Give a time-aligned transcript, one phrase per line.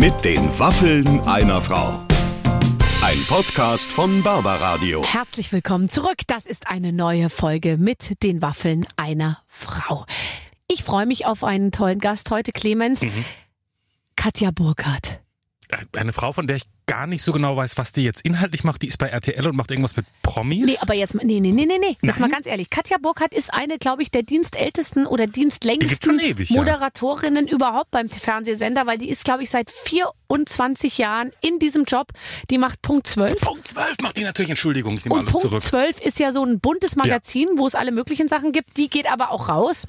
[0.00, 2.00] Mit den Waffeln einer Frau.
[3.02, 5.04] Ein Podcast von Barbaradio.
[5.04, 6.22] Herzlich willkommen zurück.
[6.26, 10.06] Das ist eine neue Folge mit den Waffeln einer Frau.
[10.68, 13.02] Ich freue mich auf einen tollen Gast heute, Clemens.
[14.16, 15.20] Katja Burkhardt.
[15.94, 18.82] Eine Frau, von der ich gar nicht so genau weiß, was die jetzt inhaltlich macht.
[18.82, 20.66] Die ist bei RTL und macht irgendwas mit Promis.
[20.66, 21.96] Nee, aber jetzt, nee, nee, nee, nee, nee.
[22.02, 22.68] Jetzt mal ganz ehrlich.
[22.68, 26.56] Katja Burkhardt ist eine, glaube ich, der dienstältesten oder Die dienstlängsten ewig, ja.
[26.56, 32.08] Moderatorinnen überhaupt beim Fernsehsender, weil die ist, glaube ich, seit 24 Jahren in diesem Job.
[32.50, 33.40] Die macht Punkt 12.
[33.40, 35.62] Punkt 12 macht die natürlich, Entschuldigung, ich nehme Und alles Punkt zurück.
[35.62, 38.76] 12 ist ja so ein buntes Magazin, wo es alle möglichen Sachen gibt.
[38.76, 39.86] Die geht aber auch raus.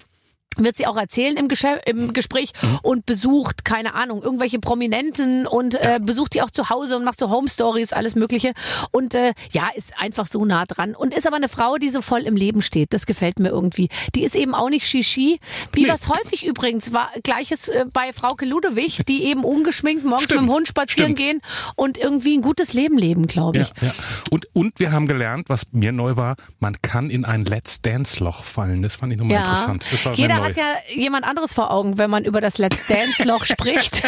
[0.57, 2.79] Wird sie auch erzählen im, Geschä im Gespräch Mhm.
[2.83, 7.17] und besucht, keine Ahnung, irgendwelche Prominenten und äh, besucht die auch zu Hause und macht
[7.19, 8.53] so Home Stories, alles Mögliche.
[8.91, 10.93] Und äh, ja, ist einfach so nah dran.
[10.95, 12.93] Und ist aber eine Frau, die so voll im Leben steht.
[12.93, 13.87] Das gefällt mir irgendwie.
[14.15, 15.39] Die ist eben auch nicht Shishi.
[15.73, 15.89] Wie Nee.
[15.89, 20.49] was häufig übrigens war, gleiches äh, bei Frauke Ludewig, die eben ungeschminkt morgens Stimmt, mit
[20.49, 21.17] dem Hund spazieren stimmt.
[21.17, 21.41] gehen
[21.75, 23.83] und irgendwie ein gutes Leben leben, glaube Ja, ich.
[23.83, 23.93] ja.
[24.29, 28.21] Und, und wir haben gelernt, was mir neu war, man kann in ein Let's Dance
[28.23, 28.81] Loch fallen.
[28.81, 29.85] Das fand ich nochmal interessant.
[29.91, 30.49] Das war Jeder neu.
[30.49, 34.03] hat ja jemand anderes vor Augen, wenn man über das Let's Dance Loch spricht.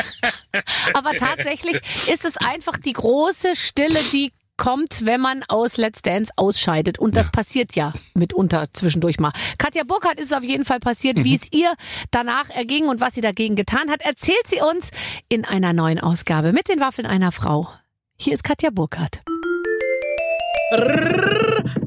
[0.94, 1.80] Aber tatsächlich
[2.12, 7.00] ist es einfach die große Stille, die kommt, wenn man aus Let's Dance ausscheidet.
[7.00, 9.32] Und das passiert ja mitunter zwischendurch mal.
[9.58, 11.18] Katja Burkhardt ist es auf jeden Fall passiert.
[11.18, 11.24] Mhm.
[11.24, 11.74] Wie es ihr
[12.12, 14.92] danach erging und was sie dagegen getan hat, erzählt sie uns
[15.28, 17.70] in einer neuen Ausgabe mit den Waffeln einer Frau.
[18.18, 19.22] Hier ist Katja Burkhardt.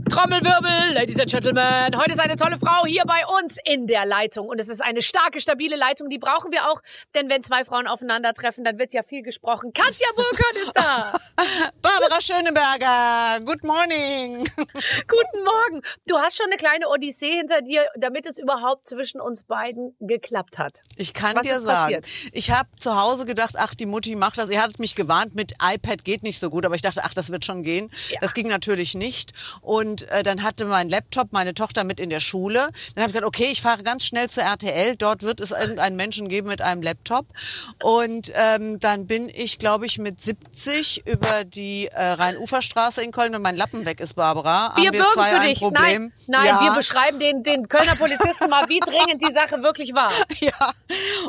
[0.08, 1.90] Trommelwirbel, Ladies and Gentlemen.
[1.96, 4.46] Heute ist eine tolle Frau hier bei uns in der Leitung.
[4.48, 6.08] Und es ist eine starke, stabile Leitung.
[6.08, 6.80] Die brauchen wir auch.
[7.16, 9.72] Denn wenn zwei Frauen aufeinandertreffen, dann wird ja viel gesprochen.
[9.72, 11.18] Katja Burkhardt ist da.
[11.82, 14.44] Barbara Schöneberger, good morning.
[14.56, 15.82] Guten Morgen.
[16.06, 20.58] Du hast schon eine kleine Odyssee hinter dir, damit es überhaupt zwischen uns beiden geklappt
[20.58, 20.82] hat.
[20.96, 22.06] Ich kann Was dir sagen, passiert?
[22.32, 24.48] ich habe zu Hause gedacht, ach, die Mutti macht das.
[24.50, 27.30] Ihr hattet mich gewarnt, mit iPad geht nicht so gut, aber ich dachte, ach, das
[27.30, 27.90] wird schon gehen.
[28.20, 29.32] Das ging natürlich nicht.
[29.60, 32.68] Und äh, dann hatte mein Laptop meine Tochter mit in der Schule.
[32.94, 34.96] Dann habe ich gedacht, okay, ich fahre ganz schnell zur RTL.
[34.96, 37.26] Dort wird es irgendeinen Menschen geben mit einem Laptop.
[37.82, 43.32] Und ähm, dann bin ich, glaube ich, mit 70 über die äh, Rhein-Ufer-Straße in Köln,
[43.32, 44.72] wenn mein Lappen weg ist, Barbara.
[44.76, 45.58] Wir haben wir bürgen zwei für ein dich.
[45.58, 45.82] Problem.
[45.82, 46.60] Nein, nein, Ja.
[46.62, 50.10] wir beschreiben den, den Kölner Polizisten mal, wie dringend die Sache wirklich war.
[50.40, 50.70] Ja,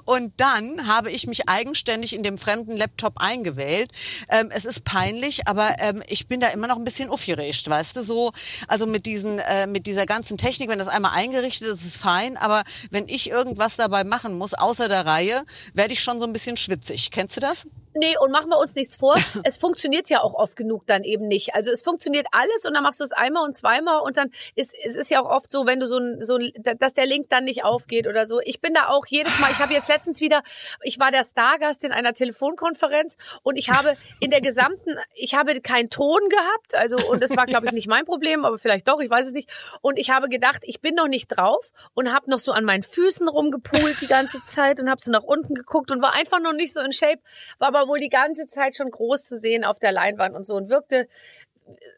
[0.05, 3.89] und dann habe ich mich eigenständig in dem fremden Laptop eingewählt.
[4.29, 7.95] Ähm, es ist peinlich, aber ähm, ich bin da immer noch ein bisschen aufgeregt, weißt
[7.95, 8.31] du, so,
[8.67, 11.97] also mit diesen, äh, mit dieser ganzen Technik, wenn das einmal eingerichtet ist, ist es
[11.97, 16.27] fein, aber wenn ich irgendwas dabei machen muss, außer der Reihe, werde ich schon so
[16.27, 17.11] ein bisschen schwitzig.
[17.11, 17.67] Kennst du das?
[17.97, 19.17] Nee, und machen wir uns nichts vor.
[19.43, 21.55] Es funktioniert ja auch oft genug dann eben nicht.
[21.55, 24.73] Also es funktioniert alles und dann machst du es einmal und zweimal und dann ist
[24.83, 27.29] es ist ja auch oft so, wenn du so ein, so ein, dass der Link
[27.29, 28.39] dann nicht aufgeht oder so.
[28.43, 29.51] Ich bin da auch jedes Mal.
[29.51, 30.41] Ich habe jetzt letztens wieder,
[30.83, 35.59] ich war der Stargast in einer Telefonkonferenz und ich habe in der gesamten, ich habe
[35.61, 36.75] keinen Ton gehabt.
[36.75, 39.33] Also und das war glaube ich nicht mein Problem, aber vielleicht doch, ich weiß es
[39.33, 39.49] nicht.
[39.81, 42.83] Und ich habe gedacht, ich bin noch nicht drauf und habe noch so an meinen
[42.83, 46.53] Füßen rumgepult die ganze Zeit und habe so nach unten geguckt und war einfach noch
[46.53, 47.21] nicht so in Shape,
[47.59, 50.55] war aber wohl die ganze Zeit schon groß zu sehen auf der Leinwand und so
[50.55, 51.07] und wirkte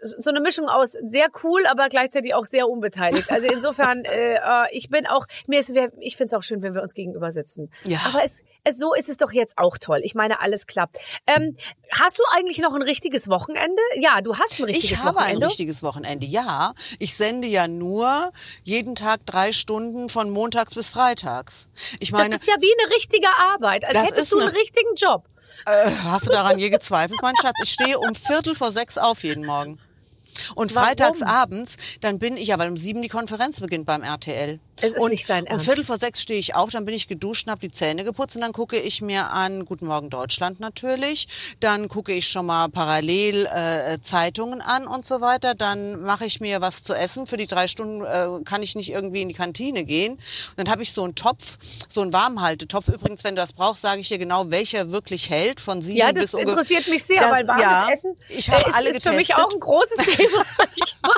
[0.02, 3.30] so eine Mischung aus sehr cool, aber gleichzeitig auch sehr unbeteiligt.
[3.32, 6.74] Also insofern, äh, äh, ich bin auch, mir ist, ich finde es auch schön, wenn
[6.74, 7.72] wir uns gegenüber sitzen.
[7.84, 8.00] Ja.
[8.06, 10.00] Aber es, es, so ist es doch jetzt auch toll.
[10.04, 10.98] Ich meine, alles klappt.
[11.28, 11.56] Ähm,
[11.92, 13.82] hast du eigentlich noch ein richtiges Wochenende?
[14.00, 15.46] Ja, du hast ein richtiges ich habe Wochenende.
[15.46, 16.74] ein richtiges Wochenende, ja.
[16.98, 18.32] Ich sende ja nur
[18.64, 21.70] jeden Tag drei Stunden von montags bis freitags.
[22.00, 24.58] Ich das meine, ist ja wie eine richtige Arbeit, als Das hättest du einen eine-
[24.58, 25.26] richtigen Job.
[25.66, 27.60] Äh, hast du daran je gezweifelt, mein Schatz?
[27.60, 29.80] Ich stehe um Viertel vor sechs auf jeden Morgen.
[30.56, 30.88] Und Warum?
[30.88, 34.60] freitags abends, dann bin ich ja, weil um sieben die Konferenz beginnt beim RTL.
[34.82, 35.66] Es ist und nicht dein um Ernst.
[35.66, 38.36] Viertel vor sechs stehe ich auf, dann bin ich geduscht und habe die Zähne geputzt
[38.36, 41.28] und dann gucke ich mir an Guten Morgen Deutschland natürlich.
[41.60, 45.54] Dann gucke ich schon mal parallel äh, Zeitungen an und so weiter.
[45.54, 47.28] Dann mache ich mir was zu essen.
[47.28, 50.14] Für die drei Stunden äh, kann ich nicht irgendwie in die Kantine gehen.
[50.14, 50.22] Und
[50.56, 51.58] dann habe ich so einen Topf,
[51.90, 52.88] so einen Warmhaltetopf.
[52.88, 56.12] Übrigens, wenn du das brauchst, sage ich dir genau, welcher wirklich hält von sieben Ja,
[56.14, 57.88] bis das unge- interessiert mich sehr, Ja, weil warmes ja.
[57.92, 60.18] Essen Ich habe ist, alle ist für mich auch ein großes Thema,
[60.58, 61.16] sag ich mal.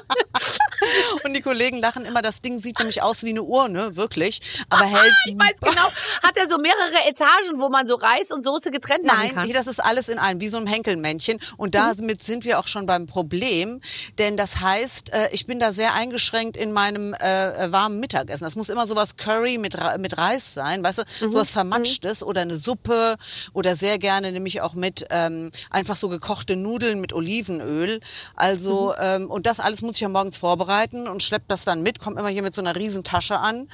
[1.24, 4.42] Und die Kollegen lachen immer, das Ding sieht nämlich aus wie eine Urne, wirklich.
[4.69, 5.13] Aber hält.
[5.25, 5.88] Ich weiß genau.
[6.24, 9.45] Hat er so mehrere Etagen, wo man so Reis und Soße getrennt machen Nein, kann?
[9.45, 11.39] hier, das ist alles in einem, wie so ein Henkelmännchen.
[11.57, 13.80] Und damit sind wir auch schon beim Problem.
[14.18, 18.44] Denn das heißt, äh, ich bin da sehr eingeschränkt in meinem äh, warmen Mittagessen.
[18.44, 22.57] Das muss immer sowas Curry mit, mit Reis sein, weißt du, sowas Vermatschtes oder eine
[22.57, 23.15] Suppe
[23.53, 28.00] oder sehr gerne nämlich auch mit ähm, einfach so gekochte Nudeln mit Olivenöl.
[28.36, 31.08] Also, ähm, und das alles muss ich ja morgens vorbereiten.
[31.08, 33.70] und schleppt das dann mit, kommt immer hier mit so einer riesen Tasche an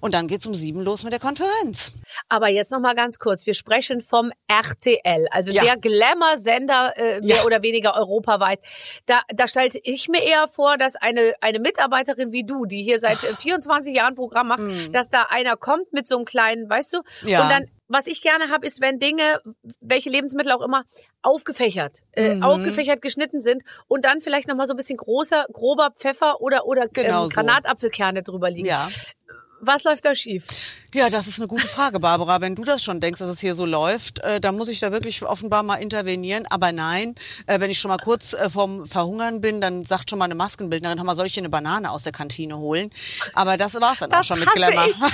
[0.00, 1.92] und dann geht's um sieben los mit der Konferenz.
[2.28, 5.62] Aber jetzt noch mal ganz kurz, wir sprechen vom RTL, also Ja.
[5.64, 7.44] der Glamour-Sender äh, mehr Ja.
[7.44, 8.60] oder weniger europaweit.
[9.06, 12.98] Da, da stellte ich mir eher vor, dass eine, eine Mitarbeiterin wie du, die hier
[13.00, 14.62] seit äh, 24 Jahren Programm macht,
[14.92, 16.98] dass da einer kommt mit so einem kleinen, weißt du.
[17.24, 17.42] Ja.
[17.42, 19.40] und dann was ich gerne habe, ist, wenn Dinge,
[19.80, 20.84] welche Lebensmittel auch immer,
[21.22, 22.42] aufgefächert, äh, Mhm.
[22.42, 26.66] aufgefächert geschnitten sind und dann vielleicht noch mal so ein bisschen großer, grober Pfeffer oder
[26.66, 27.28] oder Genau ähm.
[27.30, 28.66] Granatapfelkerne drüber liegen.
[28.66, 28.90] Ja.
[29.60, 30.46] Was läuft da schief?
[30.94, 32.42] Ja, das ist eine gute Frage, Barbara.
[32.42, 34.92] Wenn du das schon denkst, dass es hier so läuft, äh, dann muss ich da
[34.92, 36.44] wirklich offenbar mal intervenieren.
[36.50, 37.14] Aber nein,
[37.46, 40.34] äh, wenn ich schon mal kurz äh, vorm Verhungern bin, dann sagt schon mal eine
[40.34, 42.90] Maskenbildnerin, hör mal, soll ich dir eine Banane aus der Kantine holen?
[43.32, 44.86] Aber das war's dann auch Das schon mit Glamour.
[44.86, 44.96] ich.
[45.02, 45.10] Aber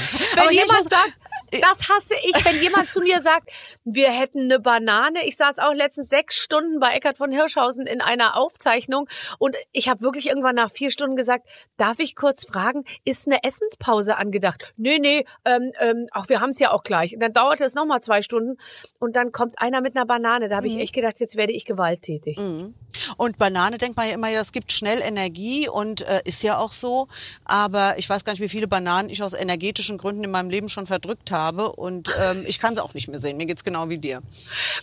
[0.47, 1.13] Wenn ich jemand muss- sagt,
[1.51, 3.49] das hasse ich, wenn jemand zu mir sagt,
[3.85, 5.27] wir hätten eine Banane.
[5.27, 9.09] Ich saß auch letztens sechs Stunden bei Eckart von Hirschhausen in einer Aufzeichnung
[9.39, 11.47] und ich habe wirklich irgendwann nach vier Stunden gesagt,
[11.79, 14.75] darf ich kurz fragen, ist eine Essenspause angedacht?
[14.77, 17.15] Nee, nee, ähm, ähm, ach, wir haben es ja auch gleich.
[17.15, 18.59] Und dann dauerte es nochmal zwei Stunden
[18.99, 20.49] und dann kommt einer mit einer Banane.
[20.49, 22.39] Da habe ich echt gedacht, jetzt werde ich gewalttätig.
[22.39, 22.75] Mhm.
[23.17, 26.59] Und Banane denkt man ja immer, ja, das gibt schnell Energie und äh, ist ja
[26.59, 27.09] auch so.
[27.45, 30.69] Aber ich weiß gar nicht, wie viele Bananen ich aus energetischen Gründen in meinem Leben
[30.69, 31.73] schon verdrückt habe.
[31.73, 33.37] Und ähm, ich kann sie auch nicht mehr sehen.
[33.37, 34.23] Mir geht's genau wie dir.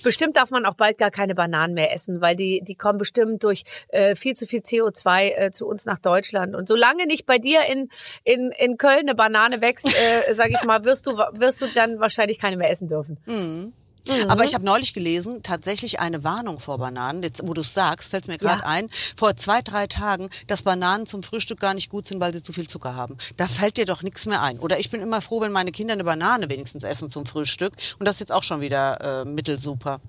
[0.04, 3.44] Bestimmt darf man auch bald gar keine Bananen mehr essen, weil die, die kommen bestimmt
[3.44, 6.56] durch äh, viel zu viel CO2 äh, zu uns nach Deutschland.
[6.56, 7.90] Und solange nicht bei dir in,
[8.24, 12.00] in, in Köln eine Banane wächst, äh, sage ich mal, wirst du, wirst du dann
[12.00, 13.18] wahrscheinlich keine mehr essen dürfen.
[13.26, 13.74] Mhm.
[14.08, 14.30] Mhm.
[14.30, 17.24] Aber ich habe neulich gelesen, tatsächlich eine Warnung vor Bananen.
[17.24, 18.68] Jetzt, wo du es sagst, fällt mir gerade Ja.
[18.68, 22.44] ein, vor zwei, drei Tagen, dass Bananen zum Frühstück gar nicht gut sind, weil sie
[22.44, 23.18] zu viel Zucker haben.
[23.38, 24.60] Da fällt dir doch nichts mehr ein.
[24.60, 27.74] Oder ich bin immer froh, wenn meine Kinder eine Banane wenigstens essen zum Frühstück.
[28.00, 30.02] Und das ist jetzt auch schon wieder äh, mittelsuper.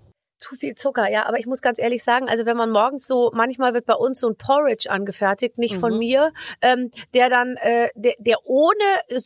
[0.49, 1.27] Zu viel Zucker, ja.
[1.27, 4.21] Aber ich muss ganz ehrlich sagen, also wenn man morgens so, manchmal wird bei uns
[4.21, 5.99] so ein Porridge angefertigt, nicht von Mhm.
[5.99, 6.33] mir,
[6.63, 8.75] ähm, der dann, äh, der, der ohne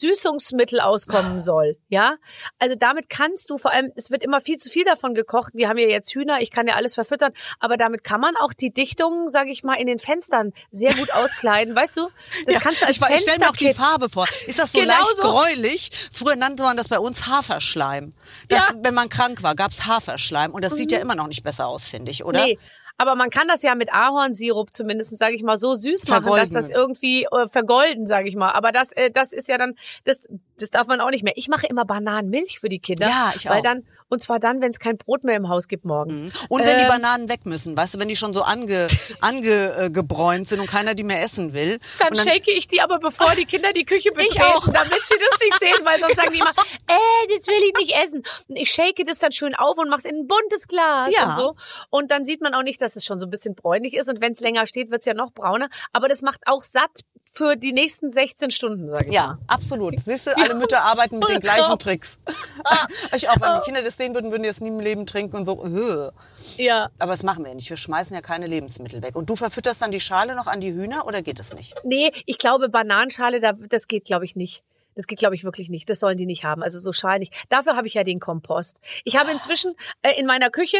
[0.04, 2.16] Süßungsmittel auskommen soll, ja.
[2.58, 5.52] Also damit kannst du vor allem, es wird immer viel zu viel davon gekocht.
[5.54, 8.52] Wir haben ja jetzt Hühner, ich kann ja alles verfüttern, aber damit kann man auch
[8.52, 12.08] die Dichtung, sage ich mal, in den Fenstern sehr gut auskleiden, weißt du?
[12.46, 13.70] Das Ja, kannst du als ich, ich stell mir auch die.
[13.74, 14.26] Farbe vor.
[14.46, 15.22] Ist das so Genau leicht so.
[15.22, 15.90] gräulich?
[16.12, 18.10] Früher nannte man das bei uns Haferschleim.
[18.48, 18.74] Das, Ja.
[18.74, 18.80] Mhm.
[18.84, 20.50] Wenn man krank war, gab's Haferschleim.
[20.52, 22.44] Und das sieht ja immer noch nicht besser aus, finde ich, oder?
[22.44, 22.58] Nee.
[23.00, 26.50] Aber man kann das ja mit Ahornsirup zumindest, sage ich mal, so süß machen, dass
[26.50, 26.54] Vergolden.
[26.54, 28.50] das irgendwie äh, vergolden, sage ich mal.
[28.52, 29.74] Aber das, äh, das ist ja dann,
[30.04, 30.20] das,
[30.62, 31.32] das darf man auch nicht mehr.
[31.36, 33.08] Ich mache immer Bananenmilch für die Kinder.
[33.08, 33.62] Ja, ich Weil auch.
[33.62, 36.22] dann, und zwar dann, wenn es kein Brot mehr im Haus gibt morgens.
[36.22, 36.30] Mhm.
[36.48, 38.86] Und wenn die Ähm, Bananen weg müssen, weißt du, wenn die schon so ange,
[39.20, 41.78] angebräunt sind und keiner die mehr essen will.
[41.98, 44.64] Dann, dann shake ich die aber, bevor die Kinder die Küche betreten, auch.
[44.66, 47.96] damit sie das nicht sehen, weil sonst sagen die immer, äh, das will ich nicht
[47.96, 48.22] essen.
[48.48, 51.26] Und ich shake das dann schön auf und mach's in ein buntes Glas Ja.
[51.26, 51.54] und so.
[51.90, 54.08] Und dann sieht man auch nicht, dass es schon so ein bisschen bräunlich ist.
[54.08, 55.68] Und wenn es länger steht, wird's ja noch brauner.
[55.92, 59.12] Aber das macht auch satt für die nächsten 16 Stunden, sage ich.
[59.12, 59.94] Ja, absolut.
[60.04, 61.78] Siehst du, alle Mütter arbeiten mit den gleichen.
[61.78, 62.18] Tricks.
[63.16, 65.36] ich auch, wenn die Kinder das sehen würden, würden die das nie im Leben trinken
[65.36, 65.64] und so.
[65.64, 66.62] Äh.
[66.62, 66.90] Ja.
[66.98, 67.70] Aber das machen wir nicht.
[67.70, 69.14] Wir schmeißen ja keine Lebensmittel weg.
[69.14, 71.74] Und du verfütterst dann die Schale noch an die Hühner oder geht das nicht?
[71.84, 74.62] Nee, ich glaube, Bananenschale, da, das geht, glaube ich, nicht.
[74.96, 75.88] Das geht, glaube ich, wirklich nicht.
[75.88, 76.62] Das sollen die nicht haben.
[76.62, 77.32] Also so Schalen nicht.
[77.48, 78.76] Dafür habe ich ja den Kompost.
[79.04, 80.78] Ich habe inzwischen äh, in meiner Küche,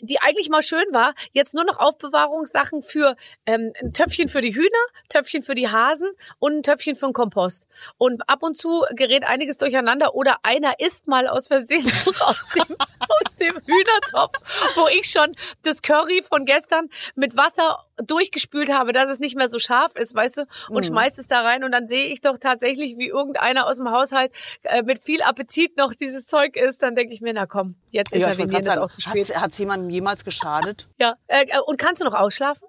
[0.00, 4.54] die eigentlich mal schön war, jetzt nur noch Aufbewahrungssachen für ähm, ein Töpfchen für die
[4.54, 4.68] Hühner,
[5.08, 7.66] Töpfchen für die Hasen und ein Töpfchen für den Kompost.
[7.98, 11.84] Und ab und zu gerät einiges durcheinander oder einer isst mal aus Versehen
[12.20, 12.76] aus dem,
[13.08, 14.38] aus dem Hühnertopf,
[14.76, 19.48] wo ich schon das Curry von gestern mit Wasser durchgespült habe, dass es nicht mehr
[19.48, 20.92] so scharf ist, weißt du, und Mhm.
[20.92, 24.32] schmeißt es da rein und dann sehe ich doch tatsächlich, wie irgendeiner aus dem Haushalt
[24.62, 28.12] äh, mit viel Appetit noch dieses Zeug isst, dann denke ich mir, na komm, jetzt
[28.12, 29.34] wollte intervenieren gerade ist auch zu spät.
[29.40, 30.88] Hat es jemandem jemals geschadet?
[30.98, 32.66] Ja, äh, äh, und kannst du noch ausschlafen?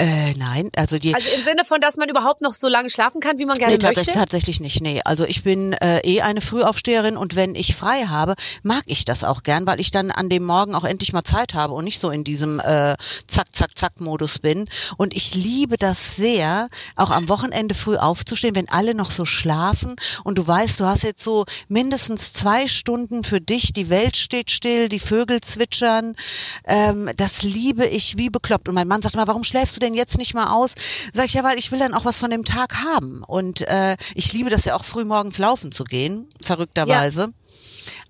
[0.00, 1.14] Äh, nein, also die.
[1.14, 3.74] Also im Sinne von, dass man überhaupt noch so lange schlafen kann, wie man gerne
[3.74, 4.18] Nee, tatsächlich, möchte?
[4.18, 4.80] tatsächlich nicht.
[4.80, 9.04] Nee, also ich bin äh, eh eine Frühaufsteherin und wenn ich frei habe, mag ich
[9.04, 11.84] das auch gern, weil ich dann an dem Morgen auch endlich mal Zeit habe und
[11.84, 14.64] nicht so in diesem äh, Zack, Zack, Zack-Modus bin.
[14.96, 19.96] Und ich liebe das sehr, auch am Wochenende früh aufzustehen, wenn alle noch so schlafen
[20.24, 24.50] und du weißt, du hast jetzt so mindestens zwei Stunden für dich, die Welt steht
[24.50, 26.16] still, die Vögel zwitschern.
[26.64, 28.66] Ähm, das liebe ich wie bekloppt.
[28.66, 30.72] Und mein Mann sagt mal, warum schläfst du denn jetzt nicht mal aus?
[31.14, 33.22] Sag ich, ja, weil ich will dann auch was von dem Tag haben.
[33.26, 37.32] Und äh, ich liebe das ja auch früh morgens laufen zu gehen, verrückterweise.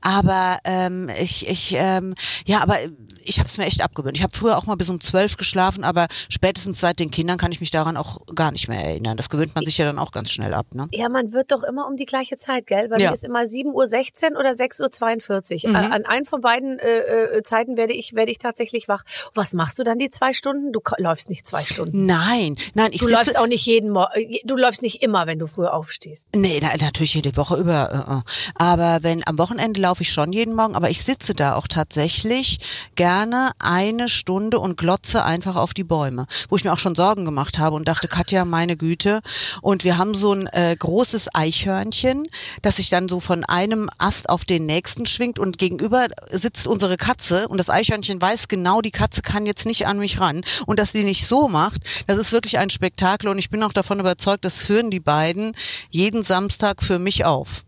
[0.01, 2.15] Aber ähm, ich, ich, ähm,
[2.47, 2.77] ja, aber
[3.25, 4.17] ich habe es mir echt abgewöhnt.
[4.17, 7.53] Ich habe früher auch mal bis um zwölf geschlafen, aber spätestens seit den Kindern kann
[7.53, 9.17] ich mich daran auch gar nicht mehr erinnern.
[9.17, 10.89] Das gewöhnt man sich ja dann auch ganz schnell ab, ne?
[10.93, 12.89] Ja, man wird doch immer um die gleiche Zeit, gell?
[12.89, 13.09] Bei Ja.
[13.09, 15.71] mir ist immer 7.16 Uhr oder 6.42 Uhr.
[15.71, 15.77] Mhm.
[15.77, 19.05] An einem von beiden äh, äh, Zeiten werde ich, werde ich tatsächlich wach.
[19.35, 20.73] Was machst du dann die zwei Stunden?
[20.73, 22.07] Du läufst nicht zwei Stunden.
[22.07, 25.39] Nein, nein, ich Du läufst auch nicht jeden Mor äh, du läufst nicht immer, wenn
[25.39, 26.27] du früh aufstehst.
[26.35, 27.91] Nee, na, natürlich jede Woche über.
[28.09, 28.55] Äh, äh.
[28.55, 32.59] Aber wenn am Wochenende laufe ich schon jeden Morgen, aber ich sitze da auch tatsächlich
[32.95, 37.25] gerne eine Stunde und glotze einfach auf die Bäume, wo ich mir auch schon Sorgen
[37.25, 39.21] gemacht habe und dachte, Katja, meine Güte.
[39.63, 42.29] Und wir haben so ein äh, großes Eichhörnchen,
[42.61, 46.99] das sich dann so von einem Ast auf den nächsten schwingt und gegenüber sitzt unsere
[46.99, 50.79] Katze und das Eichhörnchen weiß genau, die Katze kann jetzt nicht an mich ran und
[50.79, 54.01] dass sie nicht so macht, das ist wirklich ein Spektakel und ich bin auch davon
[54.01, 55.57] überzeugt, das führen die beiden
[55.89, 57.65] jeden Samstag für mich auf.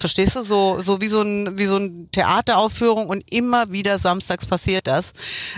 [0.00, 0.42] Verstehst du?
[0.42, 5.12] So, so wie so ein, wie so ein Theateraufführung und immer wieder samstags passiert das.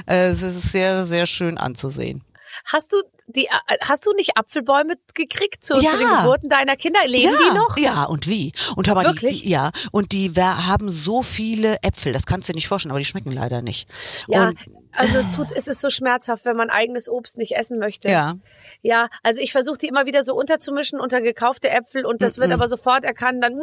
[0.07, 2.25] Äh, es ist sehr, sehr schön anzusehen.
[2.65, 2.97] Hast du
[3.27, 5.91] die äh, hast du nicht Apfelbäume gekriegt zu, Ja.
[5.91, 7.01] zu den Geburten deiner Kinder?
[7.07, 7.77] Leben ja, die noch?
[7.79, 8.53] Ja, und wie?
[8.77, 9.43] Und hör mal, die, Wirklich?
[9.43, 12.91] die, ja, und die wer- haben so viele Äpfel, das kannst du dir nicht vorstellen,
[12.93, 13.89] aber die schmecken leider nicht.
[14.29, 14.59] Ja, Und,
[14.95, 18.09] also es tut, es ist so schmerzhaft, wenn man eigenes Obst nicht essen möchte.
[18.11, 18.35] ja.
[18.83, 22.49] Ja, also ich versuche die immer wieder so unterzumischen unter gekaufte Äpfel und das wird
[22.49, 22.55] Mhm.
[22.55, 23.61] aber sofort erkannt, dann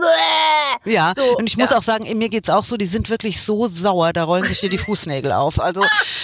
[0.85, 1.77] Ja, So, und ich muss ja.
[1.77, 4.69] auch sagen, mir geht's auch so, die sind wirklich so sauer, da rollen sich dir
[4.69, 5.59] die Fußnägel auf.
[5.59, 5.83] Also,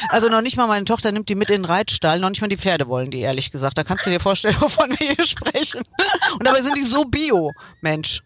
[0.10, 2.48] also noch nicht mal meine Tochter nimmt die mit in den Reitstall, noch nicht mal
[2.48, 3.78] die Pferde wollen die, ehrlich gesagt.
[3.78, 5.82] Da kannst du dir vorstellen, wovon wir hier sprechen.
[6.40, 8.24] Und dabei sind die so bio, Mensch.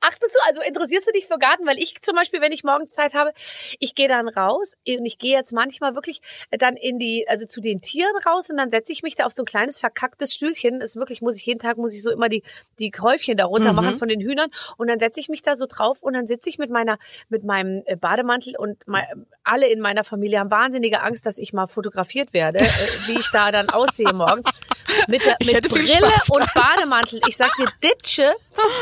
[0.00, 1.66] Achtest du, also interessierst du dich für Garten?
[1.66, 3.32] Weil ich zum Beispiel, wenn ich morgens Zeit habe,
[3.78, 7.60] ich gehe dann raus und ich gehe jetzt manchmal wirklich dann in die, also zu
[7.60, 10.80] den Tieren raus und dann setze ich mich da auf so ein kleines verkacktes Stühlchen.
[10.80, 12.42] Ist wirklich, muss ich jeden Tag, muss ich so immer die,
[12.78, 13.76] die Häufchen da runter Mhm.
[13.76, 16.48] machen von den Hühnern und dann setze ich mich da so drauf und dann sitze
[16.48, 16.98] ich mit meiner,
[17.28, 19.08] mit meinem äh, Bademantel und mei-
[19.44, 22.62] alle in meiner Familie haben wahnsinnige Angst, dass ich mal fotografiert werde, äh,
[23.06, 24.50] wie ich da dann aussehe morgens.
[25.08, 27.20] Mit, der, mit Brille und Bademantel.
[27.28, 28.24] Ich sag dir, Ditsche,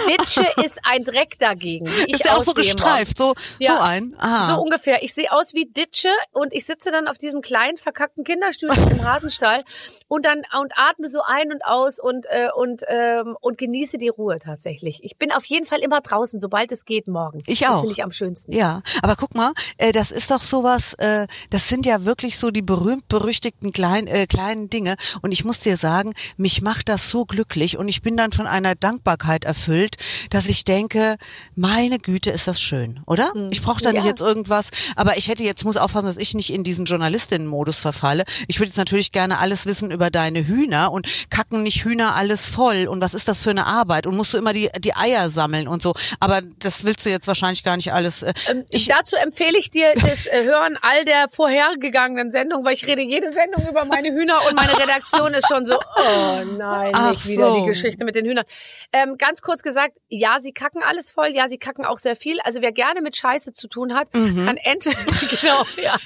[0.08, 3.76] Ditsche ist ein Dreck dagegen, wie ich Ist auch so gestreift, so, Ja.
[3.76, 4.14] so ein?
[4.18, 4.54] Aha.
[4.54, 5.02] so ungefähr.
[5.02, 9.00] Ich sehe aus wie Ditsche und ich sitze dann auf diesem kleinen verkackten Kinderstühlchen im
[9.04, 9.64] Rasenstall
[10.08, 14.08] und dann und atme so ein und aus und äh, und ähm, und genieße die
[14.08, 15.00] Ruhe tatsächlich.
[15.02, 17.48] Ich bin auf jeden Fall immer draußen, sobald es geht morgens.
[17.48, 17.80] Ich Das auch.
[17.80, 18.52] finde ich am schönsten.
[18.52, 22.50] Ja, aber guck mal, äh, das ist doch sowas, äh, das sind ja wirklich so
[22.50, 24.96] die berühmt-berüchtigten klein, äh, kleinen Dinge.
[25.22, 25.95] Und ich muss dir sagen,
[26.36, 29.96] mich macht das so glücklich und ich bin dann von einer Dankbarkeit erfüllt,
[30.30, 31.16] dass ich denke,
[31.54, 33.30] meine Güte, ist das schön, oder?
[33.32, 33.50] Hm.
[33.52, 34.10] Ich brauche da nicht Ja.
[34.10, 38.24] jetzt irgendwas, aber ich hätte jetzt, muss aufpassen, dass ich nicht in diesen Journalistinnen-Modus verfalle.
[38.48, 42.46] Ich würde jetzt natürlich gerne alles wissen über deine Hühner und kacken nicht Hühner alles
[42.48, 45.30] voll und was ist das für eine Arbeit und musst du immer die, die Eier
[45.30, 45.94] sammeln und so.
[46.20, 48.22] Aber das willst du jetzt wahrscheinlich gar nicht alles.
[48.22, 52.74] Äh, Ähm, ich, dazu empfehle ich dir das äh, Hören all der vorhergegangenen Sendungen, weil
[52.74, 56.92] ich rede jede Sendung über meine Hühner und meine Redaktion ist schon so, oh nein,
[56.94, 57.60] Ach nicht wieder so.
[57.60, 58.44] die Geschichte mit den Hühnern.
[58.92, 62.38] Ähm, ganz kurz gesagt, ja, sie kacken alles voll, ja, sie kacken auch sehr viel.
[62.40, 64.46] Also wer gerne mit Scheiße zu tun hat, Mhm.
[64.46, 64.96] kann entweder,
[65.40, 65.96] genau, ja,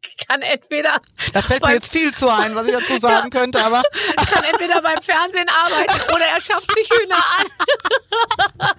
[0.28, 1.00] kann entweder
[1.32, 3.82] Da fällt mir jetzt viel zu ein, was ich dazu sagen könnte, aber
[4.30, 8.70] kann entweder beim Fernsehen arbeiten oder er schafft sich Hühner an.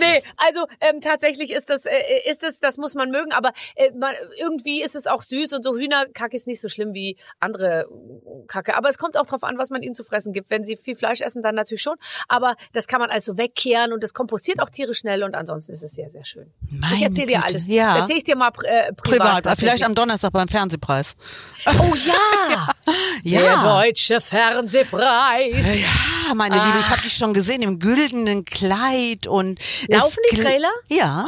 [0.00, 3.90] nee, also ähm, tatsächlich ist das, äh, ist das, das muss man mögen, aber äh,
[3.92, 7.86] man, irgendwie ist es auch süß und so Hühnerkacke ist nicht so schlimm wie andere
[8.48, 8.76] Kacke.
[8.76, 10.50] Aber es kommt auch drauf an, was man ihnen zu fressen gibt.
[10.50, 11.96] Wenn sie viel Fleisch essen, dann natürlich schon.
[12.28, 15.82] Aber das kann man also wegkehren und das kompostiert auch Tiere schnell und ansonsten ist
[15.82, 16.52] es sehr, sehr schön.
[16.70, 17.66] ich Meine erzähle dir alles.
[17.66, 19.42] Das Ja, erzähle ich dir mal äh, privat.
[19.42, 19.58] privat.
[19.58, 21.14] Vielleicht am Donnerstag beim Fernsehpreis.
[21.66, 22.66] Oh ja!
[23.24, 23.62] Der Ja.
[23.82, 25.80] deutsche Fernsehpreis.
[25.80, 30.70] Ja, meine Liebe, ich habe dich schon gesehen im güldenen Kleid und Laufen die Trailer?
[30.88, 31.26] Ja,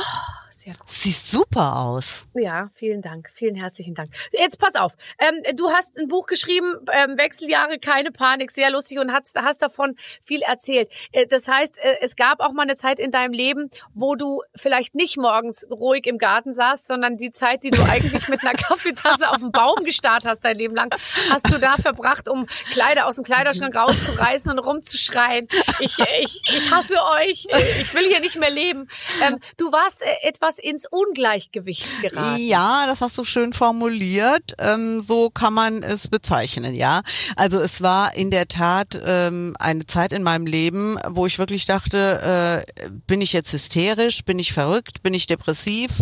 [0.63, 0.89] Sehr gut.
[0.89, 2.23] sieht super aus.
[2.35, 3.31] Ja, vielen Dank.
[3.35, 4.13] Vielen herzlichen Dank.
[4.31, 4.93] Jetzt pass auf.
[5.19, 9.61] Ähm, du hast ein Buch geschrieben, ähm, Wechseljahre, keine Panik, sehr lustig und hast, hast
[9.61, 10.89] davon viel erzählt.
[11.11, 14.43] Äh, das heißt, äh, es gab auch mal eine Zeit in deinem Leben, wo du
[14.55, 18.53] vielleicht nicht morgens ruhig im Garten saßt, sondern die Zeit, die du eigentlich mit einer
[18.53, 20.95] Kaffeetasse auf dem Baum gestarrt hast dein Leben lang,
[21.31, 25.49] hast du da verbracht, um Kleider aus dem Kleiderschrank rauszureißen und rumzuschreien.
[25.81, 27.47] Ich, äh, ich, ich hasse euch.
[27.49, 28.89] Äh, Ich will hier nicht mehr leben.
[29.27, 32.41] Ähm, du warst äh, etwas etwas ins Ungleichgewicht geraten.
[32.41, 34.55] Ja, das hast du schön formuliert.
[34.59, 37.03] Ähm, so kann man es bezeichnen, ja.
[37.37, 41.67] Also es war in der Tat ähm, eine Zeit in meinem Leben, wo ich wirklich
[41.67, 46.01] dachte, äh, bin ich jetzt hysterisch, bin ich verrückt, bin ich depressiv?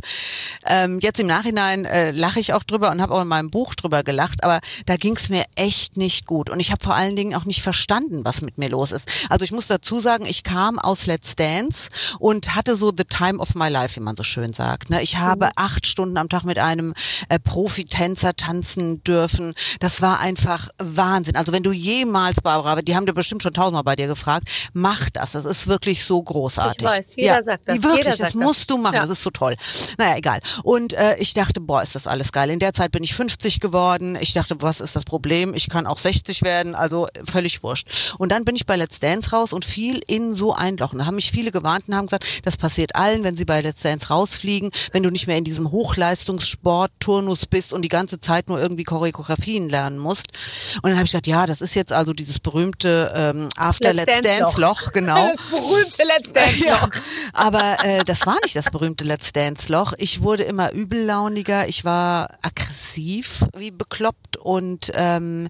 [0.66, 3.74] Ähm, jetzt im Nachhinein äh, lache ich auch drüber und habe auch in meinem Buch
[3.74, 6.50] drüber gelacht, aber da ging es mir echt nicht gut.
[6.50, 9.08] Und ich habe vor allen Dingen auch nicht verstanden, was mit mir los ist.
[9.28, 13.38] Also ich muss dazu sagen, ich kam aus Let's Dance und hatte so the time
[13.38, 14.90] of my life, wie man so schön sagt.
[14.90, 15.02] Ne?
[15.02, 15.52] Ich habe mhm.
[15.56, 16.94] acht Stunden am Tag mit einem
[17.28, 19.54] äh, Profitänzer tanzen dürfen.
[19.78, 21.36] Das war einfach Wahnsinn.
[21.36, 25.10] Also wenn du jemals, Barbara, die haben dir bestimmt schon tausendmal bei dir gefragt, mach
[25.10, 25.32] das.
[25.32, 26.86] Das ist wirklich so großartig.
[26.86, 27.82] Ich weiß, jeder ja, sagt das.
[27.82, 28.66] Wirklich, jeder das musst das.
[28.66, 28.94] du machen.
[28.94, 29.02] Ja.
[29.02, 29.56] Das ist so toll.
[29.98, 30.40] Naja, egal.
[30.62, 32.50] Und äh, ich dachte, boah, ist das alles geil.
[32.50, 34.16] In der Zeit bin ich 50 geworden.
[34.20, 35.54] Ich dachte, was ist das Problem?
[35.54, 37.88] Ich kann auch 60 werden, also völlig wurscht.
[38.18, 40.92] Und dann bin ich bei Let's Dance raus und fiel in so ein Loch.
[40.92, 43.60] Und da haben mich viele gewarnt und haben gesagt, das passiert allen, wenn sie bei
[43.60, 48.48] Let's Dance rausfliegen, wenn du nicht mehr in diesem Hochleistungssport-Turnus bist und die ganze Zeit
[48.48, 50.28] nur irgendwie Choreografien lernen musst.
[50.76, 54.06] Und dann habe ich gedacht, ja, das ist jetzt also dieses berühmte ähm, After Let's,
[54.06, 55.30] Let's Dance, Dance Loch, genau.
[55.40, 56.66] Das berühmte Let's Dance Loch.
[56.66, 56.90] Ja,
[57.32, 59.92] aber äh, das war nicht das berühmte Let's Dance Loch.
[59.98, 65.48] Ich wurde immer übellauniger, ich war aggressiv wie bekloppt und ähm,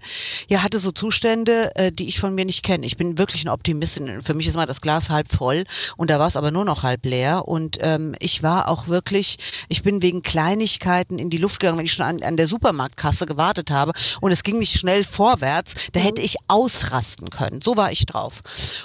[0.48, 2.86] ja hatte so Zustände, äh, die ich von mir nicht kenne.
[2.86, 4.22] Ich bin wirklich eine Optimistin.
[4.22, 5.64] Für mich ist mal das Glas halb voll
[5.96, 9.36] und da war es aber nur noch halb leer und ähm, ich war auch wirklich,
[9.68, 13.26] ich bin wegen Kleinigkeiten in die Luft gegangen, wenn ich schon an, an der Supermarktkasse
[13.26, 16.04] gewartet habe und es ging nicht schnell vorwärts, da mhm.
[16.04, 17.60] hätte ich ausrasten können.
[17.60, 18.42] So war ich drauf.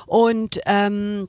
[0.08, 1.27] Und ähm,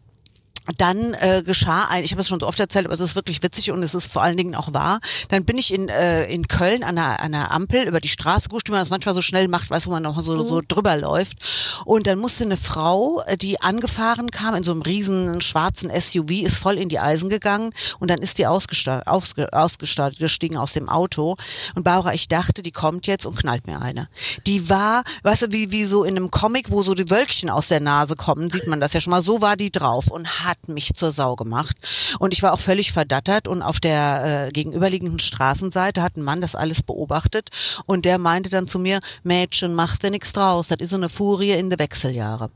[0.76, 3.42] dann äh, geschah ein, ich habe es schon so oft erzählt, aber es ist wirklich
[3.42, 5.00] witzig und es ist vor allen Dingen auch wahr.
[5.28, 8.48] Dann bin ich in, äh, in Köln an einer, an einer Ampel über die Straße
[8.48, 10.48] gerutscht, wie man das manchmal so schnell macht, weiß wo man noch so, mhm.
[10.48, 11.38] so drüber läuft.
[11.84, 16.30] Und dann musste eine Frau, äh, die angefahren kam in so einem riesen schwarzen SUV,
[16.42, 20.72] ist voll in die Eisen gegangen und dann ist die ausgestartet, ausge, ausgestartet gestiegen aus
[20.72, 21.36] dem Auto.
[21.74, 24.08] Und Barbara, ich dachte, die kommt jetzt und knallt mir eine.
[24.46, 27.68] Die war, weißt du, wie, wie so in einem Comic, wo so die Wölkchen aus
[27.68, 29.22] der Nase kommen, sieht man das ja schon mal.
[29.22, 31.76] So war die drauf und hat hat mich zur Sau gemacht.
[32.18, 36.40] Und ich war auch völlig verdattert und auf der äh, gegenüberliegenden Straßenseite hat ein Mann
[36.40, 37.50] das alles beobachtet
[37.86, 41.08] und der meinte dann zu mir, Mädchen, machst dir nichts draus, das ist so eine
[41.08, 42.50] Furie in de Wechseljahre.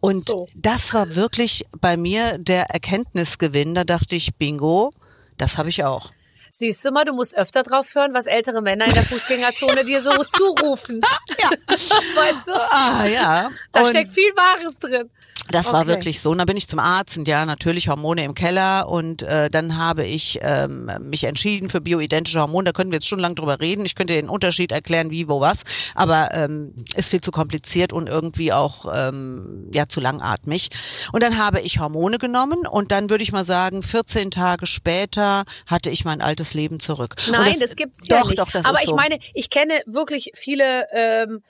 [0.00, 0.48] Und so.
[0.54, 3.74] das war wirklich bei mir der Erkenntnisgewinn.
[3.74, 4.90] Da dachte ich, bingo,
[5.36, 6.12] das habe ich auch.
[6.50, 10.00] Siehst du mal, du musst öfter drauf hören, was ältere Männer in der Fußgängerzone dir
[10.00, 11.00] so zurufen.
[11.40, 11.50] ja.
[11.68, 12.52] Weißt du?
[12.52, 13.50] Ah, ja.
[13.72, 15.10] Da und steckt viel Wahres drin.
[15.50, 15.76] Das okay.
[15.76, 16.30] war wirklich so.
[16.30, 18.88] Und dann bin ich zum Arzt und ja, natürlich Hormone im Keller.
[18.88, 22.64] Und äh, dann habe ich ähm, mich entschieden für bioidentische Hormone.
[22.64, 23.84] Da können wir jetzt schon lange drüber reden.
[23.84, 25.64] Ich könnte den Unterschied erklären, wie, wo, was.
[25.94, 30.68] Aber ähm, ist viel zu kompliziert und irgendwie auch ähm, ja zu langatmig.
[31.12, 35.44] Und dann habe ich Hormone genommen und dann würde ich mal sagen, 14 Tage später
[35.66, 37.16] hatte ich mein altes Leben zurück.
[37.30, 38.38] Nein, das, das gibt's ja nicht.
[38.38, 38.96] Doch, das Aber ist ich so.
[38.96, 41.42] meine, ich kenne wirklich viele ähm,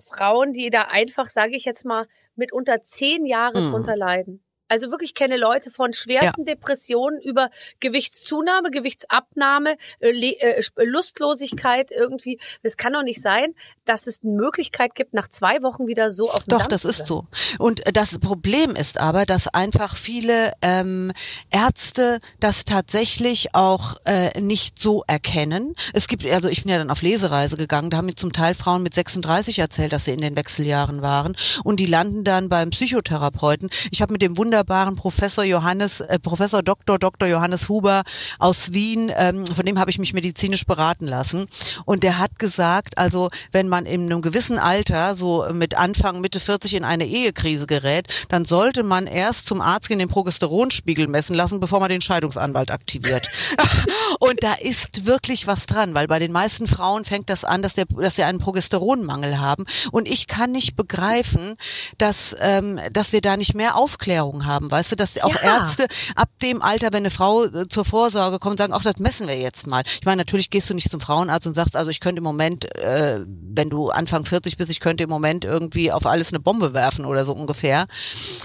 [0.00, 3.70] Frauen, die da einfach, sage ich jetzt mal, mitunter zehn Jahre mhm.
[3.70, 4.44] drunter leiden.
[4.72, 6.54] Also wirklich kenne Leute von schwersten ja.
[6.54, 12.40] Depressionen über Gewichtszunahme, Gewichtsabnahme, äh, äh Lustlosigkeit irgendwie.
[12.62, 13.54] Es kann doch nicht sein,
[13.84, 16.86] dass es eine Möglichkeit gibt, nach zwei Wochen wieder so auf dem Doch, Damm das
[16.86, 17.26] ist so.
[17.58, 21.12] Und äh, das Problem ist aber, dass einfach viele ähm,
[21.50, 25.74] Ärzte das tatsächlich auch äh, nicht so erkennen.
[25.92, 28.54] Es gibt, also ich bin ja dann auf Lesereise gegangen, da haben mir zum Teil
[28.54, 32.70] Frauen mit 36 erzählt, dass sie in den Wechseljahren waren und die landen dann beim
[32.70, 33.68] Psychotherapeuten.
[33.90, 36.98] Ich habe mit dem Wunder wunderbaren Professor Johannes, äh, Professor Dr.
[36.98, 37.28] Dr.
[37.28, 38.02] Johannes Huber
[38.38, 41.46] aus Wien, ähm, von dem habe ich mich medizinisch beraten lassen.
[41.84, 46.38] Und der hat gesagt, also wenn man in einem gewissen Alter, so mit Anfang, Mitte
[46.38, 51.34] 40 in eine Ehekrise gerät, dann sollte man erst zum Arzt gehen, den Progesteronspiegel messen
[51.34, 53.28] lassen, bevor man den Scheidungsanwalt aktiviert.
[54.20, 57.74] und da ist wirklich was dran, weil bei den meisten Frauen fängt das an, dass,
[57.74, 59.64] der, dass sie einen Progesteronmangel haben.
[59.90, 61.56] Und ich kann nicht begreifen,
[61.98, 64.70] dass, ähm, dass wir da nicht mehr Aufklärung haben haben.
[64.70, 65.58] Weißt du, dass auch ja.
[65.58, 69.26] Ärzte ab dem Alter, wenn eine Frau äh, zur Vorsorge kommt, sagen, ach, das messen
[69.26, 69.82] wir jetzt mal.
[70.00, 72.64] Ich meine, natürlich gehst du nicht zum Frauenarzt und sagst, also ich könnte im Moment,
[72.76, 76.74] äh, wenn du Anfang 40 bist, ich könnte im Moment irgendwie auf alles eine Bombe
[76.74, 77.86] werfen oder so ungefähr.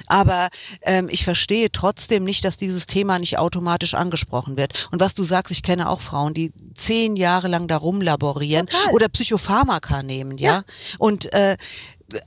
[0.08, 0.50] Aber
[0.82, 4.88] ähm, ich verstehe trotzdem nicht, dass dieses Thema nicht automatisch angesprochen wird.
[4.92, 8.94] Und was du sagst, ich kenne auch Frauen, die zehn Jahre lang da rumlaborieren Total.
[8.94, 10.54] oder Psychopharmaka nehmen, ja.
[10.54, 10.64] ja.
[10.98, 11.58] Und äh,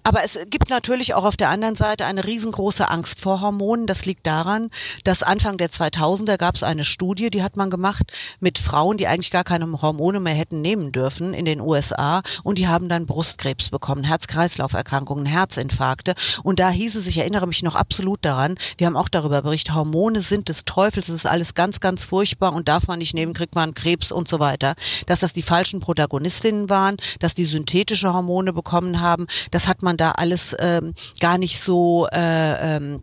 [0.03, 3.87] aber es gibt natürlich auch auf der anderen Seite eine riesengroße Angst vor Hormonen.
[3.87, 4.71] Das liegt daran,
[5.05, 9.07] dass Anfang der 2000er gab es eine Studie, die hat man gemacht mit Frauen, die
[9.07, 13.07] eigentlich gar keine Hormone mehr hätten nehmen dürfen in den USA und die haben dann
[13.07, 18.87] Brustkrebs bekommen, Herz-Kreislauf-Erkrankungen, Herzinfarkte und da hieß es, ich erinnere mich noch absolut daran, wir
[18.87, 22.69] haben auch darüber berichtet, Hormone sind des Teufels, es ist alles ganz, ganz furchtbar und
[22.69, 24.75] darf man nicht nehmen, kriegt man Krebs und so weiter.
[25.07, 29.97] Dass das die falschen Protagonistinnen waren, dass die synthetische Hormone bekommen haben, das hat man
[29.97, 33.03] da alles ähm, gar nicht so äh, ähm,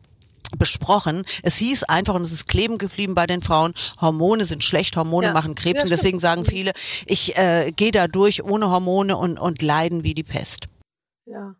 [0.57, 1.23] besprochen.
[1.43, 5.27] Es hieß einfach und es ist kleben geblieben bei den Frauen, Hormone sind schlecht, Hormone
[5.27, 5.33] ja.
[5.33, 6.71] machen Krebs ja, und deswegen sagen viele,
[7.05, 10.67] ich äh, gehe da durch ohne Hormone und, und leiden wie die Pest.
[11.25, 11.55] Ja.